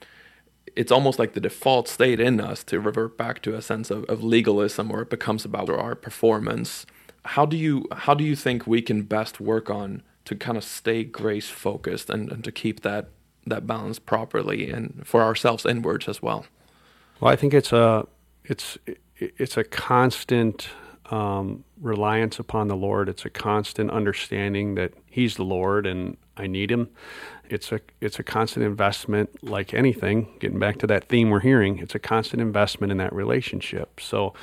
it's 0.77 0.93
almost 0.93 1.19
like 1.19 1.35
the 1.35 1.41
default 1.41 1.89
state 1.89 2.21
in 2.21 2.41
us 2.41 2.65
to 2.65 2.81
revert 2.81 3.17
back 3.17 3.43
to 3.43 3.55
a 3.55 3.63
sense 3.63 3.91
of, 3.91 4.05
of 4.05 4.23
legalism 4.23 4.89
where 4.89 5.03
it 5.03 5.11
becomes 5.11 5.45
about 5.45 5.71
our 5.71 5.95
performance. 5.95 6.87
How 7.27 7.47
do 7.47 7.57
you 7.57 7.87
how 7.93 8.15
do 8.15 8.25
you 8.25 8.37
think 8.37 8.67
we 8.67 8.83
can 8.83 9.03
best 9.03 9.41
work 9.41 9.71
on 9.71 10.03
to 10.25 10.35
kind 10.35 10.57
of 10.57 10.65
stay 10.65 11.05
grace 11.05 11.49
focused 11.49 12.11
and, 12.11 12.31
and 12.31 12.45
to 12.45 12.53
keep 12.53 12.81
that 12.81 13.09
that 13.47 13.67
balance 13.67 13.99
properly 13.99 14.71
and 14.71 15.03
for 15.05 15.23
ourselves 15.23 15.65
inwards 15.67 16.09
as 16.09 16.23
well? 16.23 16.47
Well, 17.21 17.33
I 17.33 17.37
think 17.37 17.55
it's 17.55 17.73
a 17.73 18.07
it's 18.45 18.79
it's 19.17 19.57
a 19.57 19.65
constant 19.65 20.69
um, 21.11 21.65
reliance 21.81 22.39
upon 22.39 22.69
the 22.69 22.77
Lord. 22.77 23.09
It's 23.09 23.25
a 23.25 23.31
constant 23.31 23.91
understanding 23.91 24.75
that 24.75 24.93
He's 25.11 25.37
the 25.37 25.45
Lord 25.45 25.87
and 25.87 26.17
I 26.37 26.47
need 26.47 26.71
Him. 26.71 26.89
It's 27.49 27.73
a 27.73 27.81
it's 28.01 28.19
a 28.19 28.23
constant 28.23 28.65
investment, 28.65 29.45
like 29.45 29.75
anything. 29.75 30.29
Getting 30.41 30.59
back 30.59 30.79
to 30.79 30.87
that 30.87 31.09
theme 31.09 31.31
we're 31.31 31.41
hearing, 31.41 31.79
it's 31.79 31.95
a 31.95 31.99
constant 31.99 32.41
investment 32.41 32.91
in 32.91 32.99
that 32.99 33.13
relationship. 33.13 34.01
So, 34.01 34.35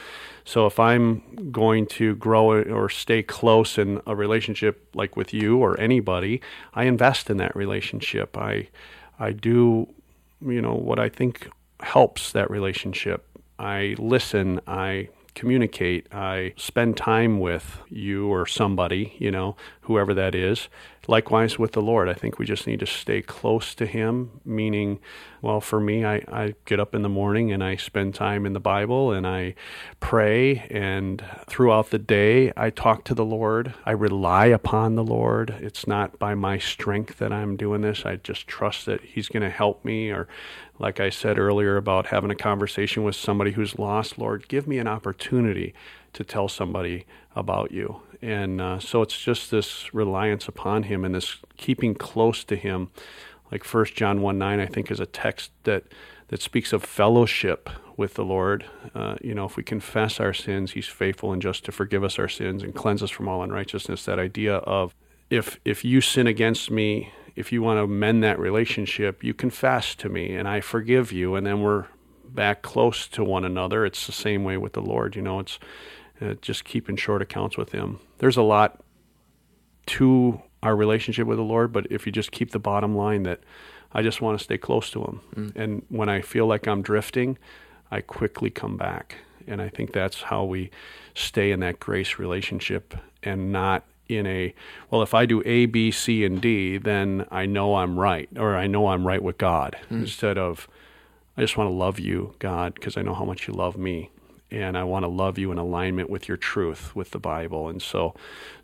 so 0.45 0.65
if 0.67 0.79
I'm 0.79 1.51
going 1.51 1.87
to 1.87 2.15
grow 2.15 2.61
or 2.61 2.89
stay 2.89 3.23
close 3.23 3.77
in 3.77 4.01
a 4.05 4.15
relationship 4.15 4.87
like 4.93 5.15
with 5.15 5.33
you 5.33 5.57
or 5.57 5.79
anybody, 5.79 6.41
I 6.73 6.83
invest 6.83 7.29
in 7.29 7.37
that 7.37 7.55
relationship. 7.55 8.37
I 8.37 8.67
I 9.19 9.31
do, 9.31 9.87
you 10.45 10.61
know, 10.61 10.73
what 10.73 10.99
I 10.99 11.09
think 11.09 11.49
helps 11.81 12.31
that 12.31 12.49
relationship. 12.49 13.25
I 13.59 13.95
listen, 13.97 14.61
I 14.67 15.09
communicate, 15.35 16.07
I 16.13 16.53
spend 16.57 16.97
time 16.97 17.39
with 17.39 17.79
you 17.89 18.27
or 18.27 18.45
somebody, 18.45 19.15
you 19.17 19.31
know, 19.31 19.55
whoever 19.91 20.13
that 20.13 20.33
is. 20.33 20.69
Likewise 21.07 21.59
with 21.59 21.73
the 21.73 21.81
Lord, 21.81 22.07
I 22.07 22.13
think 22.13 22.39
we 22.39 22.45
just 22.45 22.65
need 22.65 22.79
to 22.79 22.85
stay 22.85 23.21
close 23.21 23.75
to 23.75 23.85
Him, 23.85 24.39
meaning, 24.45 24.99
well, 25.41 25.59
for 25.59 25.79
me, 25.79 26.05
I, 26.05 26.23
I 26.31 26.53
get 26.65 26.79
up 26.79 26.95
in 26.95 27.01
the 27.01 27.09
morning 27.09 27.51
and 27.51 27.63
I 27.63 27.75
spend 27.75 28.15
time 28.15 28.45
in 28.45 28.53
the 28.53 28.59
Bible 28.59 29.11
and 29.11 29.27
I 29.27 29.55
pray, 29.99 30.67
and 30.69 31.23
throughout 31.47 31.89
the 31.89 31.99
day, 31.99 32.53
I 32.55 32.69
talk 32.69 33.03
to 33.05 33.13
the 33.13 33.25
Lord. 33.25 33.73
I 33.85 33.91
rely 33.91 34.45
upon 34.45 34.95
the 34.95 35.03
Lord. 35.03 35.55
It's 35.59 35.87
not 35.87 36.17
by 36.19 36.35
my 36.35 36.57
strength 36.57 37.17
that 37.17 37.33
I'm 37.33 37.57
doing 37.57 37.81
this. 37.81 38.05
I 38.05 38.17
just 38.17 38.47
trust 38.47 38.85
that 38.85 39.01
He's 39.01 39.27
going 39.27 39.43
to 39.43 39.49
help 39.49 39.83
me, 39.83 40.11
or 40.11 40.27
like 40.79 40.99
I 40.99 41.09
said 41.09 41.37
earlier 41.37 41.77
about 41.77 42.07
having 42.07 42.31
a 42.31 42.35
conversation 42.35 43.03
with 43.03 43.15
somebody 43.15 43.51
who's 43.51 43.77
lost, 43.77 44.17
Lord, 44.17 44.47
give 44.47 44.67
me 44.67 44.77
an 44.77 44.87
opportunity 44.87 45.73
to 46.13 46.23
tell 46.23 46.47
somebody 46.47 47.05
about 47.35 47.71
you 47.71 48.01
and 48.21 48.61
uh, 48.61 48.79
so 48.79 49.01
it's 49.01 49.19
just 49.19 49.49
this 49.49 49.93
reliance 49.93 50.47
upon 50.47 50.83
Him 50.83 51.03
and 51.03 51.15
this 51.15 51.37
keeping 51.57 51.95
close 51.95 52.43
to 52.45 52.55
Him. 52.55 52.89
Like 53.51 53.63
First 53.63 53.95
John 53.95 54.21
one 54.21 54.37
nine, 54.37 54.59
I 54.59 54.67
think 54.67 54.91
is 54.91 54.99
a 54.99 55.05
text 55.05 55.51
that 55.63 55.85
that 56.27 56.41
speaks 56.41 56.71
of 56.71 56.83
fellowship 56.83 57.69
with 57.97 58.13
the 58.13 58.23
Lord. 58.23 58.65
Uh, 58.95 59.15
you 59.21 59.33
know, 59.33 59.45
if 59.45 59.57
we 59.57 59.63
confess 59.63 60.19
our 60.19 60.33
sins, 60.33 60.71
He's 60.71 60.87
faithful 60.87 61.33
and 61.33 61.41
just 61.41 61.65
to 61.65 61.71
forgive 61.71 62.03
us 62.03 62.19
our 62.19 62.29
sins 62.29 62.63
and 62.63 62.75
cleanse 62.75 63.01
us 63.01 63.09
from 63.09 63.27
all 63.27 63.41
unrighteousness. 63.43 64.05
That 64.05 64.19
idea 64.19 64.57
of 64.57 64.93
if 65.29 65.59
if 65.65 65.83
you 65.83 65.99
sin 65.99 66.27
against 66.27 66.69
me, 66.69 67.11
if 67.35 67.51
you 67.51 67.63
want 67.63 67.79
to 67.79 67.87
mend 67.87 68.23
that 68.23 68.39
relationship, 68.39 69.23
you 69.23 69.33
confess 69.33 69.95
to 69.95 70.09
me 70.09 70.35
and 70.35 70.47
I 70.47 70.61
forgive 70.61 71.11
you, 71.11 71.35
and 71.35 71.45
then 71.45 71.61
we're 71.61 71.87
back 72.23 72.61
close 72.61 73.07
to 73.09 73.23
one 73.23 73.43
another. 73.43 73.83
It's 73.83 74.05
the 74.05 74.13
same 74.13 74.43
way 74.43 74.57
with 74.57 74.73
the 74.73 74.81
Lord. 74.81 75.15
You 75.15 75.21
know, 75.23 75.39
it's 75.39 75.59
uh, 76.21 76.35
just 76.41 76.63
keeping 76.65 76.95
short 76.95 77.21
accounts 77.21 77.57
with 77.57 77.71
Him. 77.71 77.99
There's 78.19 78.37
a 78.37 78.43
lot 78.43 78.81
to 79.87 80.41
our 80.63 80.75
relationship 80.75 81.27
with 81.27 81.37
the 81.37 81.43
Lord, 81.43 81.73
but 81.73 81.87
if 81.89 82.05
you 82.05 82.11
just 82.11 82.31
keep 82.31 82.51
the 82.51 82.59
bottom 82.59 82.95
line 82.95 83.23
that 83.23 83.41
I 83.93 84.01
just 84.01 84.21
want 84.21 84.37
to 84.37 84.43
stay 84.43 84.57
close 84.57 84.89
to 84.91 85.01
Him, 85.03 85.21
mm. 85.35 85.55
and 85.55 85.83
when 85.89 86.09
I 86.09 86.21
feel 86.21 86.45
like 86.45 86.67
I'm 86.67 86.81
drifting, 86.81 87.37
I 87.89 88.01
quickly 88.01 88.49
come 88.49 88.77
back. 88.77 89.17
And 89.47 89.61
I 89.61 89.69
think 89.69 89.91
that's 89.91 90.21
how 90.21 90.43
we 90.43 90.69
stay 91.15 91.51
in 91.51 91.59
that 91.61 91.79
grace 91.79 92.19
relationship 92.19 92.95
and 93.23 93.51
not 93.51 93.83
in 94.07 94.27
a 94.27 94.53
well 94.89 95.01
if 95.01 95.13
i 95.13 95.25
do 95.25 95.41
a 95.45 95.65
b 95.67 95.89
c 95.89 96.25
and 96.25 96.41
d 96.41 96.77
then 96.77 97.25
i 97.31 97.45
know 97.45 97.75
i'm 97.75 97.97
right 97.97 98.29
or 98.37 98.55
i 98.55 98.67
know 98.67 98.87
i'm 98.87 99.07
right 99.07 99.23
with 99.23 99.37
god 99.37 99.77
mm. 99.89 100.01
instead 100.01 100.37
of 100.37 100.67
i 101.37 101.41
just 101.41 101.57
want 101.57 101.69
to 101.69 101.73
love 101.73 101.99
you 101.99 102.35
god 102.39 102.73
because 102.73 102.97
i 102.97 103.01
know 103.01 103.13
how 103.13 103.23
much 103.23 103.47
you 103.47 103.53
love 103.53 103.77
me 103.77 104.09
and 104.51 104.77
I 104.77 104.83
want 104.83 105.03
to 105.03 105.09
love 105.09 105.37
you 105.37 105.51
in 105.51 105.57
alignment 105.57 106.09
with 106.09 106.27
your 106.27 106.37
truth, 106.37 106.95
with 106.95 107.11
the 107.11 107.19
Bible. 107.19 107.69
And 107.69 107.81
so, 107.81 108.13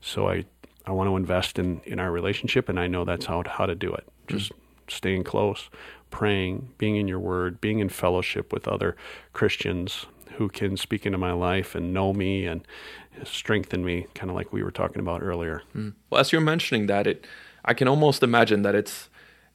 so 0.01 0.27
I, 0.27 0.45
I 0.85 0.91
want 0.91 1.09
to 1.09 1.15
invest 1.15 1.57
in, 1.57 1.81
in 1.85 1.99
our 1.99 2.11
relationship, 2.11 2.69
and 2.69 2.79
I 2.79 2.87
know 2.87 3.05
that's 3.05 3.25
how, 3.25 3.43
how 3.47 3.65
to 3.65 3.75
do 3.75 3.93
it. 3.93 4.07
Just 4.27 4.51
mm-hmm. 4.51 4.61
staying 4.89 5.23
close, 5.23 5.69
praying, 6.11 6.69
being 6.77 6.97
in 6.97 7.07
your 7.07 7.19
word, 7.19 7.61
being 7.61 7.79
in 7.79 7.89
fellowship 7.89 8.51
with 8.51 8.67
other 8.67 8.95
Christians 9.33 10.05
who 10.33 10.49
can 10.49 10.77
speak 10.77 11.05
into 11.05 11.17
my 11.17 11.31
life 11.31 11.73
and 11.73 11.93
know 11.93 12.13
me 12.13 12.45
and 12.45 12.61
strengthen 13.23 13.83
me, 13.83 14.05
kind 14.13 14.29
of 14.29 14.35
like 14.35 14.53
we 14.53 14.61
were 14.61 14.71
talking 14.71 14.99
about 14.99 15.23
earlier. 15.23 15.63
Mm. 15.75 15.93
Well, 16.09 16.21
as 16.21 16.31
you're 16.31 16.41
mentioning 16.41 16.87
that, 16.87 17.07
it, 17.07 17.25
I 17.65 17.73
can 17.73 17.87
almost 17.87 18.21
imagine 18.21 18.61
that 18.61 18.75
it's, 18.75 19.09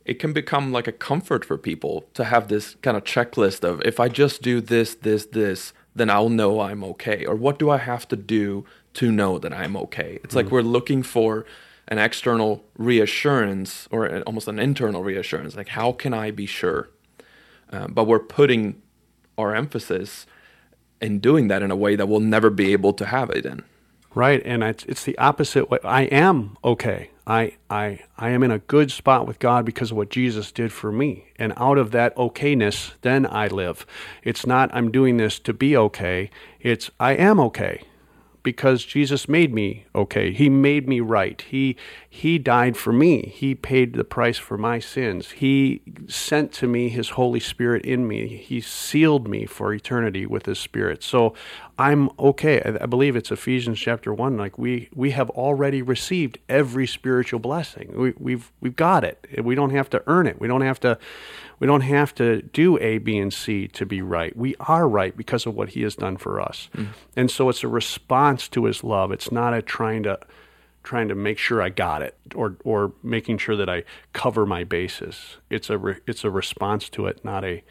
it 0.04 0.14
can 0.14 0.32
become 0.32 0.72
like 0.72 0.88
a 0.88 0.92
comfort 0.92 1.44
for 1.44 1.56
people 1.56 2.06
to 2.14 2.24
have 2.24 2.48
this 2.48 2.74
kind 2.82 2.96
of 2.96 3.04
checklist 3.04 3.62
of 3.62 3.80
if 3.82 4.00
I 4.00 4.08
just 4.08 4.42
do 4.42 4.60
this, 4.60 4.94
this, 4.96 5.26
this, 5.26 5.72
then 5.94 6.10
I'll 6.10 6.28
know 6.28 6.60
I'm 6.60 6.82
okay? 6.84 7.24
Or 7.24 7.34
what 7.34 7.58
do 7.58 7.70
I 7.70 7.78
have 7.78 8.08
to 8.08 8.16
do 8.16 8.64
to 8.94 9.12
know 9.12 9.38
that 9.38 9.52
I'm 9.52 9.76
okay? 9.76 10.18
It's 10.24 10.34
mm 10.34 10.36
like 10.36 10.50
we're 10.50 10.62
looking 10.62 11.02
for 11.02 11.44
an 11.88 11.98
external 11.98 12.64
reassurance 12.76 13.88
or 13.90 14.20
almost 14.20 14.48
an 14.48 14.58
internal 14.58 15.02
reassurance. 15.02 15.56
Like, 15.56 15.68
how 15.68 15.92
can 15.92 16.14
I 16.14 16.30
be 16.30 16.46
sure? 16.46 16.88
Um, 17.70 17.92
but 17.92 18.04
we're 18.04 18.18
putting 18.18 18.80
our 19.36 19.54
emphasis 19.54 20.26
in 21.00 21.18
doing 21.18 21.48
that 21.48 21.62
in 21.62 21.70
a 21.70 21.76
way 21.76 21.96
that 21.96 22.06
we'll 22.06 22.20
never 22.20 22.48
be 22.48 22.72
able 22.72 22.92
to 22.94 23.06
have 23.06 23.30
it 23.30 23.44
in. 23.44 23.62
Right, 24.14 24.42
and 24.44 24.62
it's 24.62 24.84
it's 24.84 25.04
the 25.04 25.16
opposite 25.16 25.70
way. 25.70 25.78
I 25.82 26.02
am 26.02 26.56
okay. 26.62 27.10
I 27.26 27.56
I 27.70 28.00
I 28.18 28.30
am 28.30 28.42
in 28.42 28.50
a 28.50 28.58
good 28.58 28.90
spot 28.90 29.26
with 29.26 29.38
God 29.38 29.64
because 29.64 29.90
of 29.90 29.96
what 29.96 30.10
Jesus 30.10 30.50
did 30.52 30.72
for 30.72 30.90
me. 30.90 31.26
And 31.36 31.52
out 31.56 31.78
of 31.78 31.90
that 31.92 32.14
okayness, 32.16 32.92
then 33.02 33.26
I 33.26 33.46
live. 33.48 33.86
It's 34.22 34.46
not 34.46 34.74
I'm 34.74 34.90
doing 34.90 35.16
this 35.16 35.38
to 35.40 35.52
be 35.52 35.76
okay. 35.76 36.30
It's 36.60 36.90
I 36.98 37.12
am 37.12 37.38
okay 37.40 37.82
because 38.42 38.84
Jesus 38.84 39.28
made 39.28 39.54
me 39.54 39.86
okay. 39.94 40.32
He 40.32 40.48
made 40.48 40.88
me 40.88 41.00
right. 41.00 41.40
He 41.40 41.76
he 42.08 42.38
died 42.38 42.76
for 42.76 42.92
me. 42.92 43.32
He 43.34 43.54
paid 43.54 43.94
the 43.94 44.04
price 44.04 44.38
for 44.38 44.58
my 44.58 44.78
sins. 44.78 45.30
He 45.32 45.82
sent 46.08 46.52
to 46.54 46.66
me 46.66 46.88
his 46.88 47.10
Holy 47.10 47.40
Spirit 47.40 47.84
in 47.84 48.08
me. 48.08 48.36
He 48.36 48.60
sealed 48.60 49.28
me 49.28 49.46
for 49.46 49.72
eternity 49.72 50.26
with 50.26 50.46
his 50.46 50.58
spirit. 50.58 51.02
So 51.02 51.34
I'm 51.82 52.10
okay. 52.16 52.62
I, 52.62 52.84
I 52.84 52.86
believe 52.86 53.16
it's 53.16 53.32
Ephesians 53.32 53.76
chapter 53.76 54.14
1 54.14 54.36
like 54.36 54.56
we 54.56 54.88
we 54.94 55.10
have 55.10 55.28
already 55.30 55.82
received 55.82 56.38
every 56.48 56.86
spiritual 56.86 57.40
blessing. 57.40 57.92
We 57.96 58.14
we've 58.18 58.52
we've 58.60 58.76
got 58.76 59.02
it. 59.02 59.42
We 59.42 59.56
don't 59.56 59.70
have 59.70 59.90
to 59.90 60.02
earn 60.06 60.28
it. 60.28 60.40
We 60.40 60.46
don't 60.46 60.60
have 60.60 60.78
to 60.80 60.96
we 61.58 61.66
don't 61.66 61.80
have 61.80 62.14
to 62.14 62.42
do 62.42 62.78
A, 62.78 62.98
B, 62.98 63.18
and 63.18 63.34
C 63.34 63.66
to 63.68 63.84
be 63.84 64.00
right. 64.00 64.36
We 64.36 64.54
are 64.60 64.88
right 64.88 65.16
because 65.16 65.44
of 65.44 65.56
what 65.56 65.70
He 65.70 65.82
has 65.82 65.96
done 65.96 66.18
for 66.18 66.40
us. 66.40 66.70
Mm. 66.76 66.88
And 67.16 67.30
so 67.32 67.48
it's 67.48 67.64
a 67.64 67.68
response 67.68 68.46
to 68.50 68.66
His 68.66 68.84
love. 68.84 69.10
It's 69.10 69.32
not 69.32 69.52
a 69.52 69.60
trying 69.60 70.04
to 70.04 70.20
trying 70.84 71.08
to 71.08 71.16
make 71.16 71.38
sure 71.38 71.60
I 71.60 71.70
got 71.70 72.00
it 72.00 72.16
or 72.36 72.56
or 72.62 72.92
making 73.02 73.38
sure 73.38 73.56
that 73.56 73.68
I 73.68 73.82
cover 74.12 74.46
my 74.46 74.62
bases. 74.62 75.38
It's 75.50 75.68
a 75.68 75.78
re, 75.78 75.96
it's 76.06 76.22
a 76.22 76.30
response 76.30 76.88
to 76.90 77.06
it, 77.08 77.24
not 77.24 77.44
a 77.44 77.64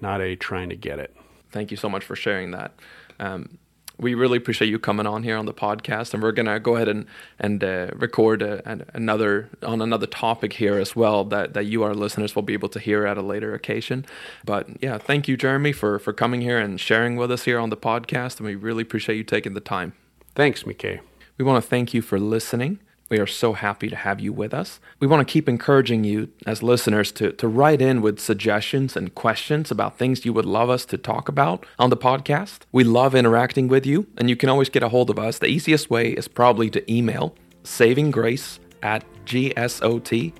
not 0.00 0.22
a 0.22 0.34
trying 0.34 0.70
to 0.70 0.76
get 0.76 0.98
it. 0.98 1.14
Thank 1.50 1.70
you 1.70 1.76
so 1.76 1.90
much 1.90 2.04
for 2.04 2.16
sharing 2.16 2.52
that. 2.52 2.72
Um, 3.20 3.58
we 4.00 4.14
really 4.14 4.38
appreciate 4.38 4.68
you 4.68 4.78
coming 4.78 5.06
on 5.06 5.22
here 5.22 5.36
on 5.36 5.44
the 5.46 5.52
podcast, 5.52 6.14
and 6.14 6.22
we're 6.22 6.32
gonna 6.32 6.58
go 6.58 6.76
ahead 6.76 6.88
and 6.88 7.06
and 7.38 7.62
uh, 7.62 7.90
record 7.94 8.42
a, 8.42 8.66
an, 8.68 8.84
another 8.94 9.50
on 9.62 9.82
another 9.82 10.06
topic 10.06 10.54
here 10.54 10.78
as 10.78 10.96
well 10.96 11.24
that 11.24 11.52
that 11.54 11.66
you 11.66 11.82
our 11.82 11.94
listeners 11.94 12.34
will 12.34 12.42
be 12.42 12.54
able 12.54 12.70
to 12.70 12.80
hear 12.80 13.06
at 13.06 13.18
a 13.18 13.22
later 13.22 13.54
occasion. 13.54 14.06
But 14.44 14.82
yeah, 14.82 14.98
thank 14.98 15.28
you, 15.28 15.36
Jeremy, 15.36 15.72
for 15.72 15.98
for 15.98 16.12
coming 16.12 16.40
here 16.40 16.58
and 16.58 16.80
sharing 16.80 17.16
with 17.16 17.30
us 17.30 17.44
here 17.44 17.58
on 17.58 17.70
the 17.70 17.76
podcast, 17.76 18.38
and 18.38 18.46
we 18.46 18.54
really 18.54 18.82
appreciate 18.82 19.16
you 19.16 19.24
taking 19.24 19.54
the 19.54 19.60
time. 19.60 19.92
Thanks, 20.34 20.62
McKay. 20.62 21.00
We 21.36 21.44
want 21.44 21.62
to 21.62 21.68
thank 21.68 21.92
you 21.92 22.02
for 22.02 22.18
listening. 22.18 22.80
We 23.10 23.18
are 23.18 23.26
so 23.26 23.54
happy 23.54 23.88
to 23.88 23.96
have 23.96 24.20
you 24.20 24.32
with 24.32 24.54
us. 24.54 24.78
We 25.00 25.08
want 25.08 25.26
to 25.26 25.30
keep 25.30 25.48
encouraging 25.48 26.04
you 26.04 26.28
as 26.46 26.62
listeners 26.62 27.10
to, 27.12 27.32
to 27.32 27.48
write 27.48 27.82
in 27.82 28.02
with 28.02 28.20
suggestions 28.20 28.96
and 28.96 29.12
questions 29.12 29.72
about 29.72 29.98
things 29.98 30.24
you 30.24 30.32
would 30.32 30.44
love 30.44 30.70
us 30.70 30.84
to 30.86 30.96
talk 30.96 31.28
about 31.28 31.66
on 31.76 31.90
the 31.90 31.96
podcast. 31.96 32.60
We 32.70 32.84
love 32.84 33.16
interacting 33.16 33.66
with 33.66 33.84
you, 33.84 34.06
and 34.16 34.30
you 34.30 34.36
can 34.36 34.48
always 34.48 34.68
get 34.68 34.84
a 34.84 34.88
hold 34.90 35.10
of 35.10 35.18
us. 35.18 35.40
The 35.40 35.48
easiest 35.48 35.90
way 35.90 36.10
is 36.12 36.28
probably 36.28 36.70
to 36.70 36.92
email 36.92 37.34
savinggrace 37.64 38.60
at 38.82 39.04
gsot.edu. 39.26 40.32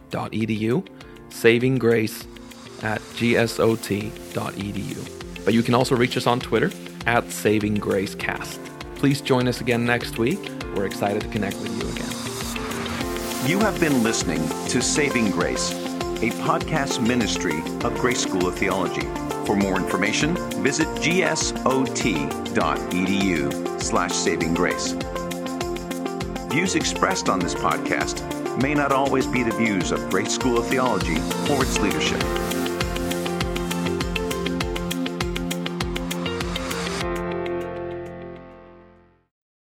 savinggrace 1.29 2.27
at 2.85 3.01
gsot.edu. 3.01 4.45
But 5.45 5.55
you 5.55 5.63
can 5.65 5.75
also 5.75 5.97
reach 5.97 6.17
us 6.17 6.29
on 6.29 6.39
Twitter 6.39 6.71
at 7.07 7.25
savinggracecast. 7.25 8.95
Please 8.95 9.21
join 9.21 9.49
us 9.49 9.61
again 9.61 9.85
next 9.85 10.19
week. 10.19 10.39
We're 10.77 10.87
excited 10.87 11.23
to 11.23 11.29
connect 11.29 11.57
with 11.57 11.83
you 11.83 11.89
again. 11.91 12.20
You 13.47 13.59
have 13.61 13.81
been 13.81 14.03
listening 14.03 14.47
to 14.69 14.83
Saving 14.83 15.31
Grace, 15.31 15.73
a 15.73 16.31
podcast 16.45 17.01
ministry 17.05 17.59
of 17.83 17.95
Grace 17.95 18.21
School 18.21 18.47
of 18.47 18.55
Theology. 18.55 19.09
For 19.47 19.57
more 19.57 19.79
information, 19.79 20.37
visit 20.63 20.87
gsot.edu 20.99 21.41
slash 23.83 24.13
saving 24.13 24.53
grace. 24.53 24.93
Views 26.51 26.75
expressed 26.75 27.31
on 27.31 27.39
this 27.39 27.55
podcast 27.55 28.23
may 28.63 28.75
not 28.75 28.93
always 28.93 29.27
be 29.27 29.43
the 29.43 29.53
views 29.53 29.91
of 29.91 30.11
Grace 30.11 30.35
School 30.35 30.59
of 30.59 30.67
Theology 30.67 31.17
or 31.51 31.63
its 31.63 31.79
leadership. 31.81 32.23